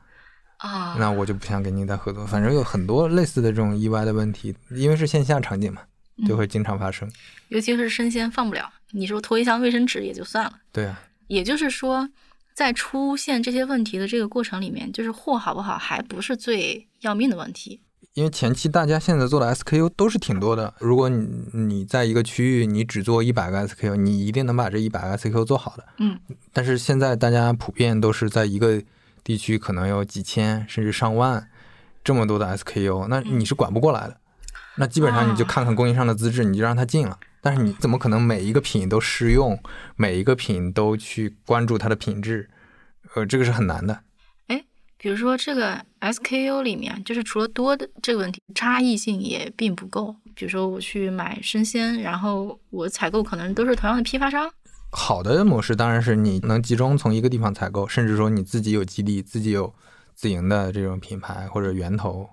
[0.57, 2.25] 啊，那我就不想跟你再合作。
[2.25, 5.81] 反正有很多类似的这种意外的问题，因为是线下场景嘛，
[6.27, 7.09] 就会经常发生。
[7.49, 10.53] 尤其是生鲜放不了，你说拖一箱卫生纸也就算了。
[10.71, 10.99] 对啊。
[11.27, 12.09] 也就是说，
[12.57, 17.81] 在出现这些问题的这个过程里面，就是货好不好还不是最要命的问题。
[18.15, 25.85] 因为前期大家现在做的 SKU 都是挺多的，如果你你在一个区域你只做一百个 SKU，你一定能把这一百个 SKU 做好的。
[25.99, 26.19] 嗯。
[26.51, 28.81] 但是现在大家普遍都是在一个。
[29.23, 31.49] 地区可能有几千甚至上万
[32.01, 34.15] 这么多的 SKU，那你是管不过来的。
[34.77, 37.19] 那基本上你就看看供应商的资质，你就让他进了。
[37.47, 39.57] 但是你怎么可能每一个品都适用，
[39.95, 42.49] 每一个品都去关注它的品质？
[43.15, 44.01] 呃，这个是很难的。
[44.47, 44.61] 哎，
[44.97, 50.13] 比如说这个 SKU 里面，就是除了多的这个问题，差异性也并不够。
[50.35, 54.51] 比如说我去买生鲜，然后我采购可能都是同样的批发商。
[54.91, 59.73] 好的模式当然是你能集中从一个地方采购，甚至说你自己有基地，自己有
[60.13, 62.29] 自营的这种品牌或者源头。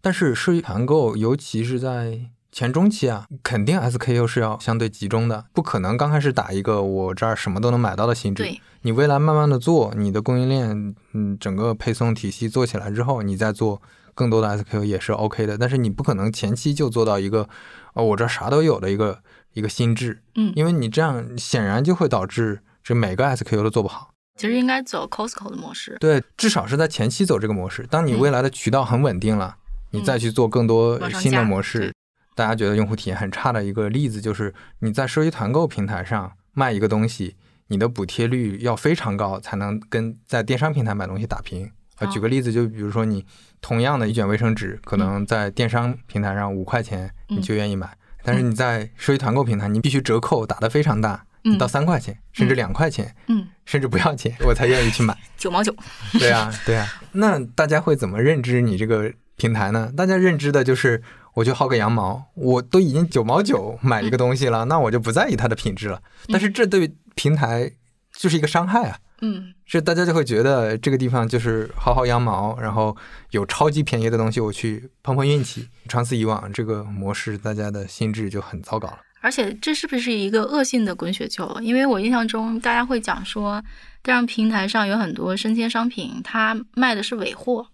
[0.00, 2.18] 但是社区团购，尤其是在
[2.58, 8.44] 前中期啊，肯定 SKU 是要相对集中的，不可能刚开始打一个我这儿什么都能买到的性质。
[8.82, 13.80] 你未来慢慢的做，你的供应链，嗯，整个配送体系做起来之后，你再做
[14.12, 15.56] 更多的 SKU 也是 OK 的。
[15.56, 17.48] 但是你不可能前期就做到一个，
[17.92, 24.10] 哦，我这啥都有的一个一个心智，嗯，因为你这样显然就会导致这每个 SKU 都做不好。
[24.36, 27.86] 其实应该走 Costco 的模式，对，至少是在前期走这个模式。
[27.88, 29.54] 当你未来的渠道很稳定了。
[29.90, 31.90] 你再去做更多新的模式，
[32.38, 37.34] 大家觉得用户体验很差的一个例子就是你在社区团购平台上卖一个东西，
[37.66, 41.68] 你的补贴率要非常高才能跟在电商平台买东西打平。
[41.96, 43.26] 啊，举个例子，就比如说你
[43.60, 51.24] 同样的一卷卫生纸，可能在电商平台上五块钱你就愿意买，但是你在社区团购平台你必须折扣打得非常大，
[51.58, 55.74] 到三块钱甚至两块钱，嗯，甚至不要钱我才愿意去买九毛九。
[56.12, 59.12] 对啊，对啊，那大家会怎么认知你这个？
[59.38, 59.92] 平台呢？
[59.96, 61.00] 大家认知的就是，
[61.38, 66.02] 我就薅个羊毛，我都已经九毛九买一个东西了，那我就不在意它的品质了。
[66.26, 67.70] 但是这对平台
[68.12, 68.98] 就是一个伤害啊。
[69.20, 72.96] 嗯，是大家就会觉得这个地方就是薅薅羊毛，然后
[73.30, 75.68] 有超级便宜的东西我去碰碰运气。
[75.88, 78.98] 长此以往，这个模式大家的心智就很糟糕了。
[79.20, 81.56] 而且这是不是一个恶性的滚雪球？
[81.60, 83.62] 因为我印象中大家会讲说，
[84.02, 87.68] 电商平台上有很多生鲜商品，它卖的是尾货。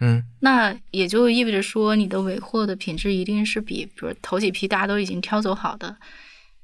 [0.00, 5.94] 嗯，那也就意味着说，你的尾货的品质一定是比，比如头几批大家都已经挑走好的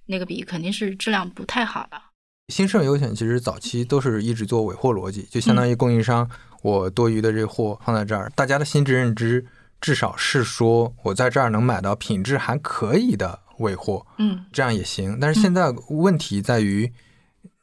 [0.07, 2.01] 那个比，肯定是质量不太好的。
[2.49, 6.31] 新盛优选其实早期都是一直做尾货逻辑，就相当于供应商，
[6.63, 9.45] 我多余的这货放在这儿，大家的心智认知
[9.81, 15.19] 至少是说我在这儿能买到品质还可以的尾货，嗯，这样也行。
[15.21, 16.93] 但是现在问题在于，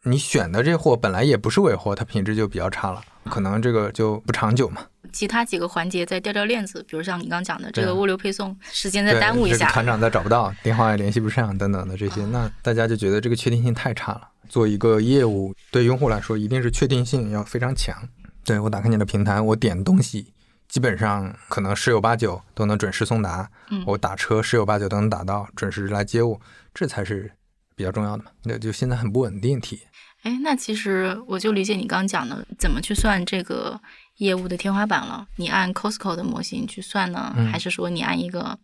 [0.03, 4.85] 你选的这货本来也不是尾货，它品质就比较差了，可能这个就不长久嘛。
[5.11, 14.29] 其他几个环节再掉掉链子，比如像你刚讲的这个物流配送时间再耽误一下，团长再找不到，电话也联系不上等等的这些，那大家就觉得这个确定性太差了。
[14.49, 17.95] 做一个业务对用户来说，一定是确定性要非常强。
[18.43, 20.33] 对我打开你的平台，我点东西，
[20.67, 23.49] 基本上可能十有八九都能准时送达。
[23.69, 26.39] 嗯，我打车十有八九都能打到，准时来接我，
[26.73, 27.31] 这才是
[27.75, 28.31] 比较重要的嘛。
[28.43, 29.85] 那就现在很不稳定体验。
[30.23, 33.79] 哎，那其实我就理解你刚刚讲的，怎么去算这个。
[34.17, 38.55] 业务的天花板了，你按 Costco 的模型去算呢，还是说你按一个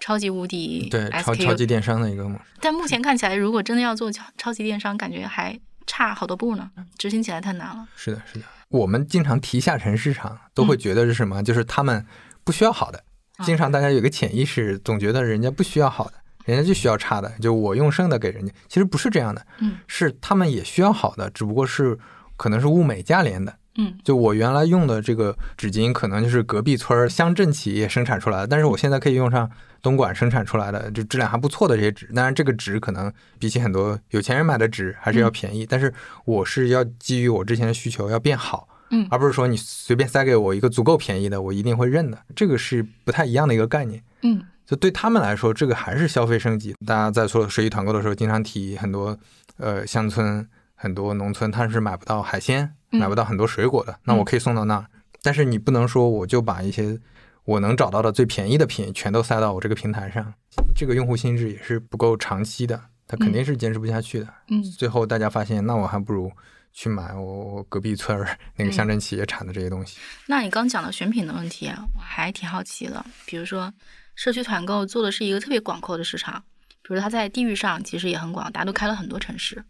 [0.00, 2.44] 超级无敌对超超级电商的一个模式？
[2.58, 7.86] 但目前看起来，如果真的要做超超级电商，感觉还差好多步呢，执行起来太难了。
[7.94, 8.46] 是的，是的。
[8.70, 11.42] 我们经常提下沉市场，都会觉得是什么？
[11.42, 12.04] 就是他们
[12.42, 13.04] 不需要好的。
[13.44, 17.30] 经常大家有个潜意识，总觉得人家不需要好的，人家就需要差的。
[17.40, 19.46] 就我用剩的给人家，其实不是这样的。
[19.60, 21.98] 嗯，是他们也需要好的，只不过是
[22.36, 23.54] 可能是物美价廉的。
[23.76, 29.50] 嗯，就我原来用的这个纸巾，可能就是隔壁村乡镇企业生产出来的，但是我现在可以用上
[29.82, 32.06] 东莞生产出来的，就质量还不错的这些纸。
[32.14, 35.92] 当然，这个纸可能比起很多有钱人买的纸还是要便宜，但是
[36.24, 42.16] 我是要基于我之前的需求要变好，嗯，而不是说你随便塞给我一个足够便宜的，我一定会认的。
[42.36, 46.74] 这个是不太一样的一个概念，嗯，就对他们来说，这个还是消费升级。
[46.86, 49.18] 大家在做水一团购的时候，经常提很多
[49.56, 50.48] 呃乡村。
[50.76, 54.84] 很多农村他是买不到海鲜，买不到很多水果的，那我可以送到那儿。
[55.22, 56.98] 但是你不能说我就把一些
[57.44, 60.34] 我能找到的最便宜的品全都塞到我这个平台上，
[60.74, 64.28] 这个用户心智也是不够长期的，他肯定是坚持不下去的。
[64.48, 66.30] 嗯，最后大家发现，那我还不如
[66.72, 69.98] 去买我隔壁村儿那个乡镇企业产的这些东西。
[70.26, 73.02] 那你刚讲的选品的问题，我还挺好奇的。
[73.24, 73.72] 比如说
[74.14, 76.44] 社区团购做的是一个特别广阔的市场，
[76.82, 79.64] 比如它在地域上其实也很广，大家都开了很多城市。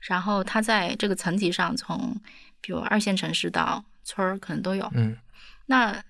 [0.00, 2.14] 然后它在这个层级上，从
[2.60, 4.90] 比如二线城市到村儿，可能都有。
[4.94, 5.16] 嗯，
[5.66, 6.02] 那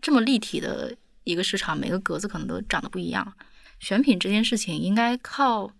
[0.00, 3.34] 这么立体的一个市场，每个格子可能都长得不一样。
[3.78, 5.70] 选品这件事情，应该靠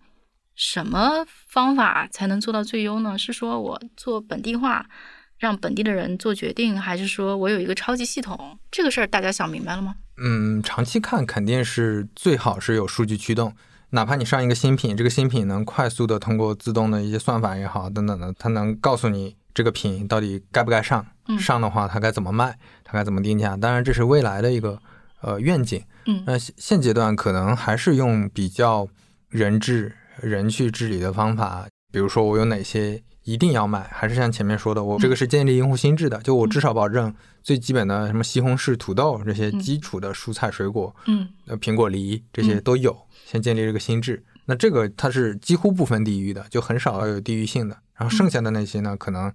[0.55, 3.17] 什么方法才能做到最优呢？
[3.17, 4.89] 是说我做本地化，
[5.37, 8.57] 让本地的人做决定，还是说我有一个超级系统？
[8.71, 9.95] 这个事儿大家想明白了吗？
[10.17, 13.53] 嗯，长期看肯定是最好是有数据驱动。
[13.91, 21.05] 哪怕你上一个新品，这个新品能快速的通过自动的一些算法也好，等等的，它能告诉你这个品到底该不该上，
[21.39, 23.55] 上的话它该怎么卖，它该怎么定价。
[23.55, 24.77] 当然这是未来的一个
[25.21, 25.81] 呃愿景。
[26.05, 28.87] 嗯，那现阶段可能还是用比较
[29.29, 37.13] 人治人去治理的方法，比如说我有哪些一定要买，还是像前面说的，我这个是建立用户心智的，就我至少保证
[37.43, 44.23] 最基本的什么西红柿、土豆这些基础的蔬菜水果，嗯，呃，苹果、梨这些都有，先建立这个心智。
[44.45, 47.77] 那这个它是几乎不分地域的，就很少有地域性的。
[47.95, 49.29] 然后剩下的那些呢，可能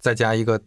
[0.00, 0.60] 再加一个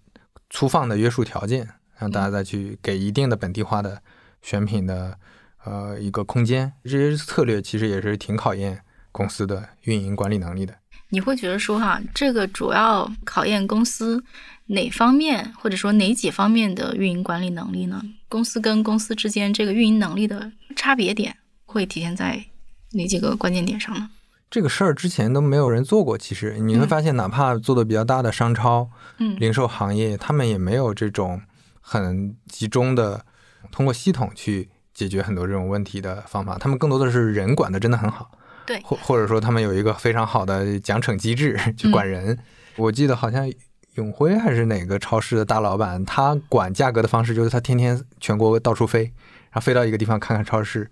[0.50, 1.68] 粗放的约束条件，
[1.98, 4.02] 让大家再去给一定的本地化的
[4.42, 5.18] 选品的
[5.66, 6.72] 呃一个空间。
[6.86, 8.80] 这些策略其实也是挺考验
[9.12, 10.74] 公司的运营管理能力的。
[11.10, 14.24] 你会觉得说哈，这个主要考验公司
[14.68, 18.02] 哪方面，或者说哪几方面的运营管理能力呢？
[18.28, 21.36] 公司跟公司之间这个运营能力的差别点
[21.66, 22.46] 会体现在？
[22.94, 24.10] 哪几个关键点上呢？
[24.50, 26.18] 这个事儿之前都没有人做过。
[26.18, 28.90] 其实你会发现，哪怕做的比较大的商超、
[29.20, 31.40] 嗯，零售行业，他们也没有这种
[31.82, 33.24] 很集中的
[33.72, 36.58] 通过系统去解决很多这种问题的方法。
[36.58, 38.32] 他们更多的是人管的真的很好，
[38.70, 42.38] 对，或或者说他们有一个非常好的奖惩机制 去管人。
[42.76, 43.52] 我记得好像
[43.96, 50.90] 永辉还是哪个超市的大老板，他管价格的方式就是他天天全国到处飞，然后飞到一个地方看看超市。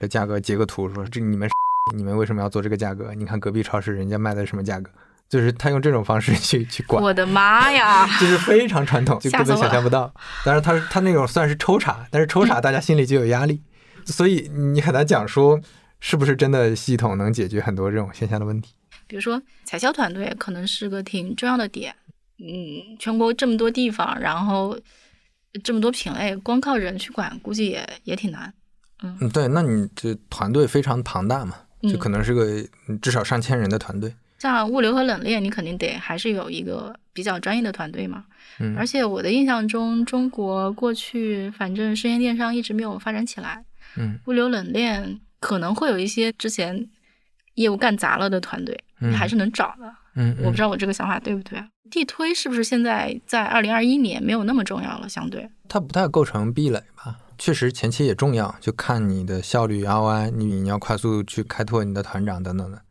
[0.00, 1.50] 的价格截个图说这你们
[1.92, 3.12] 你们为什么要做这个价格？
[3.16, 4.88] 你看隔壁超市人家卖的什么价格？
[5.28, 7.02] 就是他用这种方式去 去管。
[7.02, 8.06] 我的妈呀！
[8.20, 10.14] 就是非常传统，就根本想象不到。
[10.44, 13.60] 当然他他那种算是抽查，但是抽查大家心里就有压力，
[14.06, 15.58] 所以你很难讲说
[16.00, 18.74] 是不是真的系统能解决很多这种现象的问题。
[19.06, 21.94] 比如说采销团队可能是个挺重要的点，
[22.38, 24.78] 嗯，全国这么多地方，然后
[25.64, 28.52] 这么多品类，光靠人去管，估计也也挺难。
[29.02, 32.62] 嗯，对，那你这团队非常庞大嘛，就可能是个
[33.00, 34.14] 至少上千人的团队。
[34.38, 38.24] 像物流和冷链，你肯定得还是有一个比较专业的团队嘛。
[38.60, 43.64] 嗯，而且我的印象中，中国过去反正生鲜电商一直没有发展起来。
[43.96, 46.88] 嗯，物流冷链可能会有一些之前
[47.54, 49.92] 业务干砸了的团队，你还是能找的。
[50.14, 51.62] 嗯，我不知道我这个想法对不对。
[51.90, 55.08] 地推是不是现在在二零二一年没有那么重要了？
[55.08, 57.16] 相对它不太构成壁垒吧。
[57.38, 62.82] 确实前期也重要，就看你的效率 ROI，你你要快速去开拓你的团长等等的。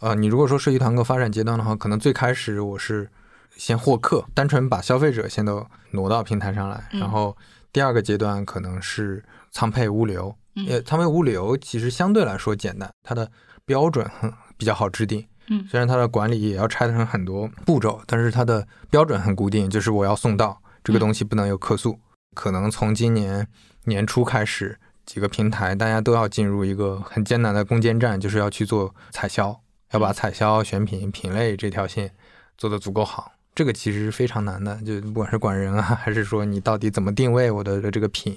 [0.00, 3.10] 呃，你如果说社区团购发展阶段的话，可能最开始我是
[3.56, 7.34] 先获客，单纯把消费者先都挪到平台上来，然后
[7.72, 10.36] 第二个阶段可能是仓配物流。
[10.68, 13.30] 呃，仓配物流其实相对来说简单，它的
[13.64, 15.26] 标准很比较好制定。
[15.48, 21.98] 嗯，虽然它的管理也要拆成很多步骤，但是它的标准很固定，就是我要送到这个东西不能有客诉。
[22.34, 23.46] 可能从今年。
[23.88, 29.60] 年初开始，几个平台大家都要进入一个很艰难的攻坚战，就是要去做采销，
[29.92, 32.12] 要把采销、选品、品类这条线
[32.58, 33.30] 做得足够好。
[33.54, 38.36] 这个其实是非常难的，就不管是管人啊， 还是说你到底怎么定位我的这个品，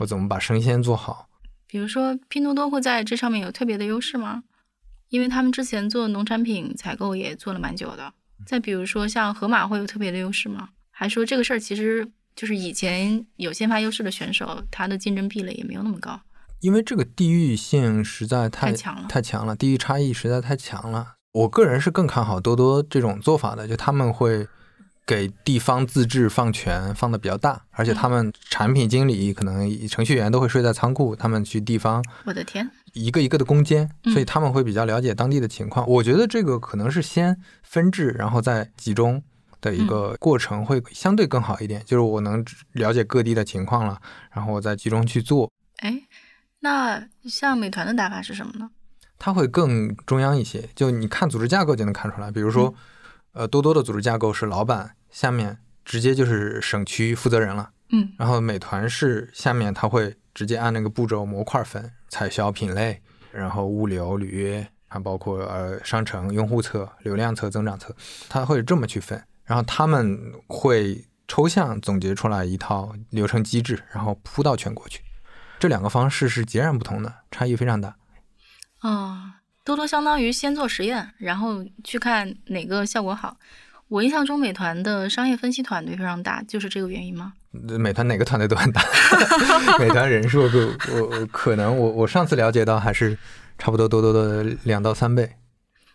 [0.00, 1.28] 我怎么把生鲜做好。
[1.68, 4.42] 比如说，拼多多会在这上面有特别的优势吗？
[5.10, 8.12] 因为他们之前做农产品采购也做了蛮久的。
[8.44, 10.70] 再比如说，像盒马会有特别的优势吗？
[10.90, 12.10] 还说这个事儿其实。
[12.36, 16.20] 就是以前有先发优势的选手，他的竞争壁垒也没有那么高，
[16.60, 21.16] 因为这个地域性实在太强了，太强了，地域差异实在太强了。
[21.32, 24.46] 我个人是更看好多多这种做法的，就他们会
[25.08, 35.88] 给地方自治放权放的比较大，而且他们产品经理可能程序员都会睡在仓库，他们去地方，我的天，一个一个的攻坚，所以他们会比较了解当地的情况。
[35.88, 39.22] 我觉得这个可能是先分治，然后再集中。
[39.60, 42.44] 的一个过程会相对更好一点，就是我能
[42.74, 44.00] 了解各地的情况了，
[44.30, 45.50] 然后我再集中去做。
[45.78, 46.00] 哎，
[46.60, 48.70] 那像美团的打法是什么呢？
[49.18, 52.30] 它会更中央一些，就你看组织架构就能看出来。
[52.30, 52.72] 比如说，
[53.32, 63.02] 呃，多多的组织架构是老板下面直接就是省区负责人了，嗯，然后美团是下面他会直接按那个步骤模块分，采销品类，
[63.32, 67.94] 然后物流履约，还包括呃商城、用户侧、流量侧、增长侧，
[68.28, 69.22] 他会这么去分。
[69.44, 75.00] 然后他们会抽象总结出来一套流程机制，然后铺到全国去。
[75.58, 77.96] 这两个方式是截然不同的，差异非常大。
[78.80, 83.36] 啊，多多相当于先做实验，然后去看哪个效果好。
[83.88, 87.32] 我印象中美团的商业分析团队非常大，就是这个原因吗？
[87.52, 88.82] 美团哪个团队都很大，
[89.80, 93.16] 美团人数我我可能我我上次了解到还是
[93.56, 95.36] 差不多多多的两到三倍。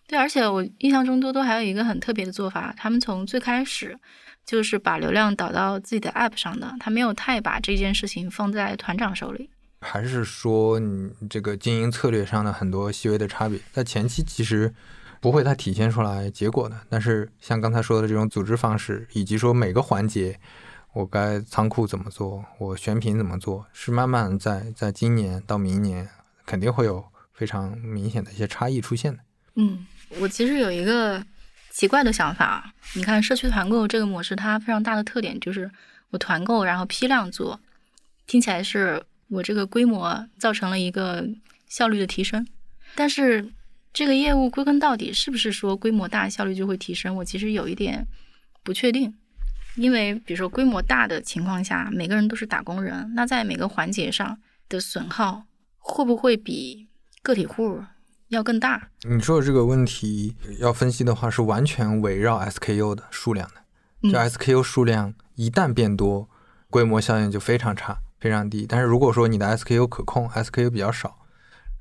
[0.07, 3.97] 对，而且我印象中多多还有一个很特别的做法，他们从最开始
[4.45, 9.49] 就是把流量导到自己的 App 上的，他没有太把这件事情放在团长手里。
[9.81, 14.73] 还是说你这个经营策略上的很多细微的差别，在前期其实
[15.23, 16.77] 不会太体现出来结果的。
[16.89, 20.37] 但是像刚才说的这种组织方式，以及说每个环节
[20.91, 26.09] 我该仓库怎么做，我选品怎么做，是慢慢在在今年到明年
[26.45, 29.19] 肯定会有非常明显的一些差异出现的。
[29.55, 29.87] 嗯，
[30.19, 31.25] 我其实有一个
[31.71, 35.71] 奇怪的想法，你看社区团购这个模式，它非常大的特点就是
[36.09, 37.57] 我团购然后批量做，
[38.27, 41.25] 听起来是我这个规模造成了一个
[41.69, 42.45] 效率的提升，
[42.93, 43.49] 但是。
[43.93, 47.15] 这个业务归根到底是不是说规模大效率就会提升？
[47.15, 48.07] 我其实有一点
[48.63, 49.13] 不确定，
[49.75, 55.43] 因为比如说规模大的情况下，每个人都是打工人，那在每个环节上的损耗
[55.77, 56.87] 会不会比
[57.21, 57.83] 个体户
[58.29, 58.89] 要更大？
[59.07, 66.27] 你说的这个问题要分析的话，是完全围绕 SKU 的数量的，就 SKU 数量一旦变多，
[66.71, 68.65] 规模效应就非常差、非常低。
[68.67, 71.19] 但是如果说你的 SKU 可控，SKU 比较少。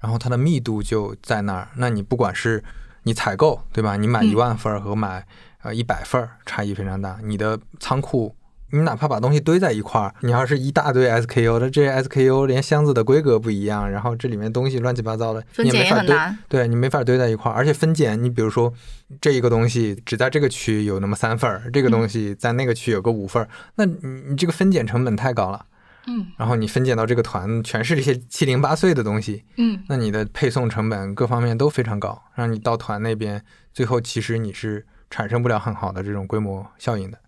[0.02, 2.62] 然后它的密度就在那儿，那你不管是
[3.04, 3.96] 你采购对吧？
[3.96, 5.24] 你买一万份和买
[5.62, 7.18] 呃一百份差异非常大。
[7.22, 8.34] 你的仓库，
[8.70, 16.16] 你哪怕把东西堆在一块儿，你要是一大堆 SKU 的，这些 SKU 连箱子的规格不一样，然后这里面东西乱七八糟的，你也没法堆。
[16.48, 18.72] 对你没法堆在一块儿，而且分拣，你比如说
[19.20, 23.96] 这一个东西只在这个区有那么三份儿，这个东西在那个区有个五份儿，那你
[24.30, 25.66] 你这个分拣成本太高了。
[26.06, 37.18] 嗯，然后你分拣到这个团全是这些七零八碎的东西，嗯，那你的配送成本各方面都非常高，让你到团那边，最后其实你是产生不了很好的这种规模效应的。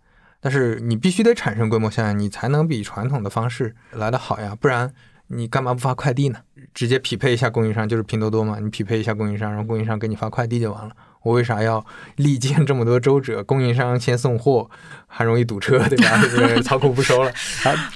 [0.40, 4.92] 但是你必须得产生规模效应，你才能比传统的方式来得好呀，不然
[5.28, 6.40] 你干嘛不发快递呢？
[6.74, 10.94] 直接匹配一下供应商，就是拼多多嘛，你匹配一下供应商，然后供应商给你发快递就完了。
[11.24, 11.84] 我为啥要
[12.16, 13.42] 历经这么多周折？
[13.42, 14.70] 供应商先送货，
[15.08, 16.20] 还容易堵车，对吧？
[16.62, 17.32] 仓库不收了，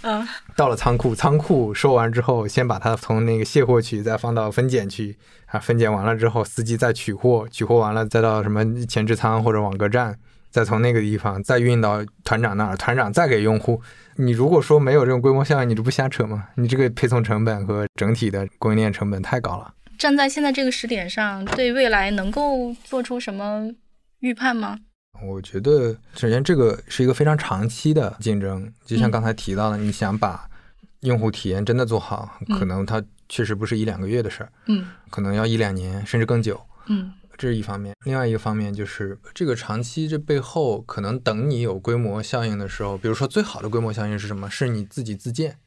[0.03, 0.26] 啊，
[0.57, 5.16] 到了仓库，仓库收完之后，先把它从那个卸货区再放到分拣区，
[5.47, 10.16] 啊，分拣完了之后，司机再取货，取货完了再到什么前置仓或者网格站，
[10.51, 13.81] 再从那个地方再运到团长那儿，团长再给用户。
[14.20, 16.49] 你如果说没有这种规模效应，你这不瞎扯吗？
[16.57, 19.72] 你这个配送成本和整体的供应链成本太高了。
[19.99, 23.68] 站在现在这个时点上，对未来能够做出什么
[24.20, 24.78] 预判吗？
[25.26, 30.49] 我觉得，首先这个是一个非常长期的竞争，就像刚才提到的，你想把
[31.01, 37.92] 用户体验真的做好，可能它确实不是一两个月的事儿，嗯，可能要一两年甚至更久，嗯，这是一方面。
[38.05, 44.49] 另外一个方面就是这个长期这背后，可能等你有规模效应的时候，比如说最好的规模效应是什么？
[44.49, 45.59] 是你自己自建。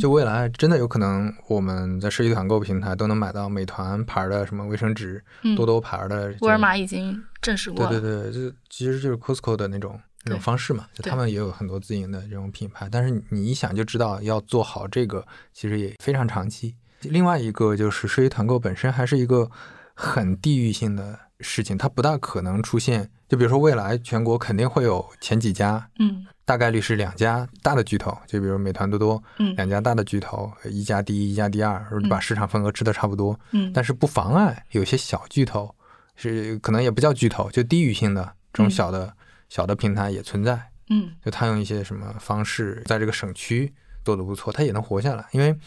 [0.00, 5.22] 就未来真的有可能，我们在社区团购平台都能买到美团牌的什么卫生纸，
[5.56, 6.34] 多多牌的。
[6.40, 7.86] 沃尔玛已经证实过。
[7.86, 12.88] 对对对，就其实就是 Costco 的那种那种方式嘛，就他们也有很多自营的这种品牌。
[12.90, 16.74] 但是你一想就知道，要做好这个其实也非常长期。
[17.02, 19.48] 另外一个就是社区团购本身还是一个
[19.94, 23.08] 很地域性的事情，它不大可能出现。
[23.28, 26.26] 就比如说未来全国肯定会有前几家，嗯。
[26.46, 29.22] 大概率是两家大的巨头，就比如美团、多多，
[29.56, 33.38] 两家大的巨头，一家第一，一家第二，把市场份额吃的差不多。
[33.50, 35.74] 嗯，但是不妨碍有些小巨头，
[36.14, 39.12] 是可能也不叫巨头，就地域性的这种小的
[39.48, 40.70] 小的平台也存在。
[40.88, 43.74] 嗯，就他用一些什么方式，在这个省区
[44.04, 45.58] 做的不错，他也能活下来，因为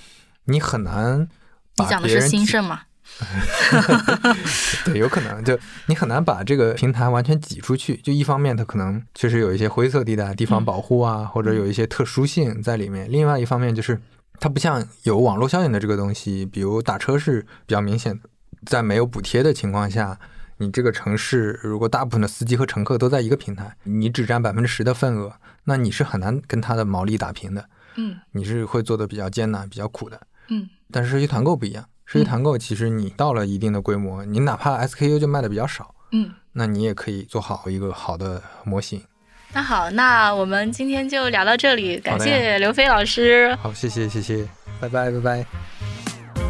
[0.46, 1.28] 你很难。
[1.76, 2.84] 你讲的是兴盛吗？
[4.86, 5.58] 对，有可能就
[5.88, 7.98] 你很难把这个平台完全挤出去。
[7.98, 14.00] 就一方面，它可能确实有一些灰色地带、地方保护啊，或者有一些特殊性在里面；另外一方面，就是
[14.40, 18.30] 它不像有网络效应的这个东西，比如打车是比较明显的，
[18.66, 20.18] 在没有补贴的情况下，
[20.58, 25.34] 你这个城市如果大部分的司机和乘客都在一个平台，你只占百分之十的份额，
[25.66, 27.66] 那你是很难跟它的毛利打平的。
[27.98, 30.22] 嗯，你是会做的比较艰难、比较苦的。
[30.48, 31.86] 嗯，但是社区团购不一样。
[32.12, 39.00] 社区团购其实你到了一定的规模，你哪怕 SKU 就卖的比较少，嗯，那你也可以做好一个好的模型。
[39.54, 43.56] 那好，那我们今天就聊到这里，感谢刘飞老师。
[43.62, 44.44] 好，谢谢谢谢，
[44.80, 45.46] 拜拜拜拜。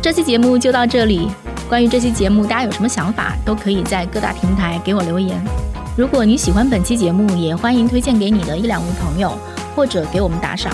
[0.01, 1.29] 这期节目就到这里。
[1.67, 5.45] 关于这期节目，大家有什么想法，都可以在各大平台给我留言。
[5.97, 9.37] 如果你喜欢本期节目，也欢迎推荐给你的一两位朋友，
[9.75, 10.73] 或者给我们打赏。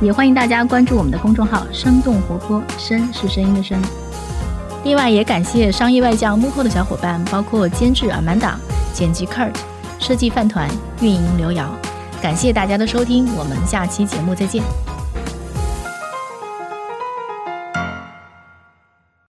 [0.00, 3.82] 也欢迎大家关注我们的公众号“生动活泼”，声是声音的声。
[4.84, 8.58] 另外，也感谢商业外教幕后的小伙伴，包括监制阿曼达、
[8.92, 9.54] 剪辑 Kurt、
[9.98, 10.68] 设计饭团、
[11.00, 11.74] 运营刘瑶。
[12.20, 14.62] 感谢大家的收听，我们下期节目再见。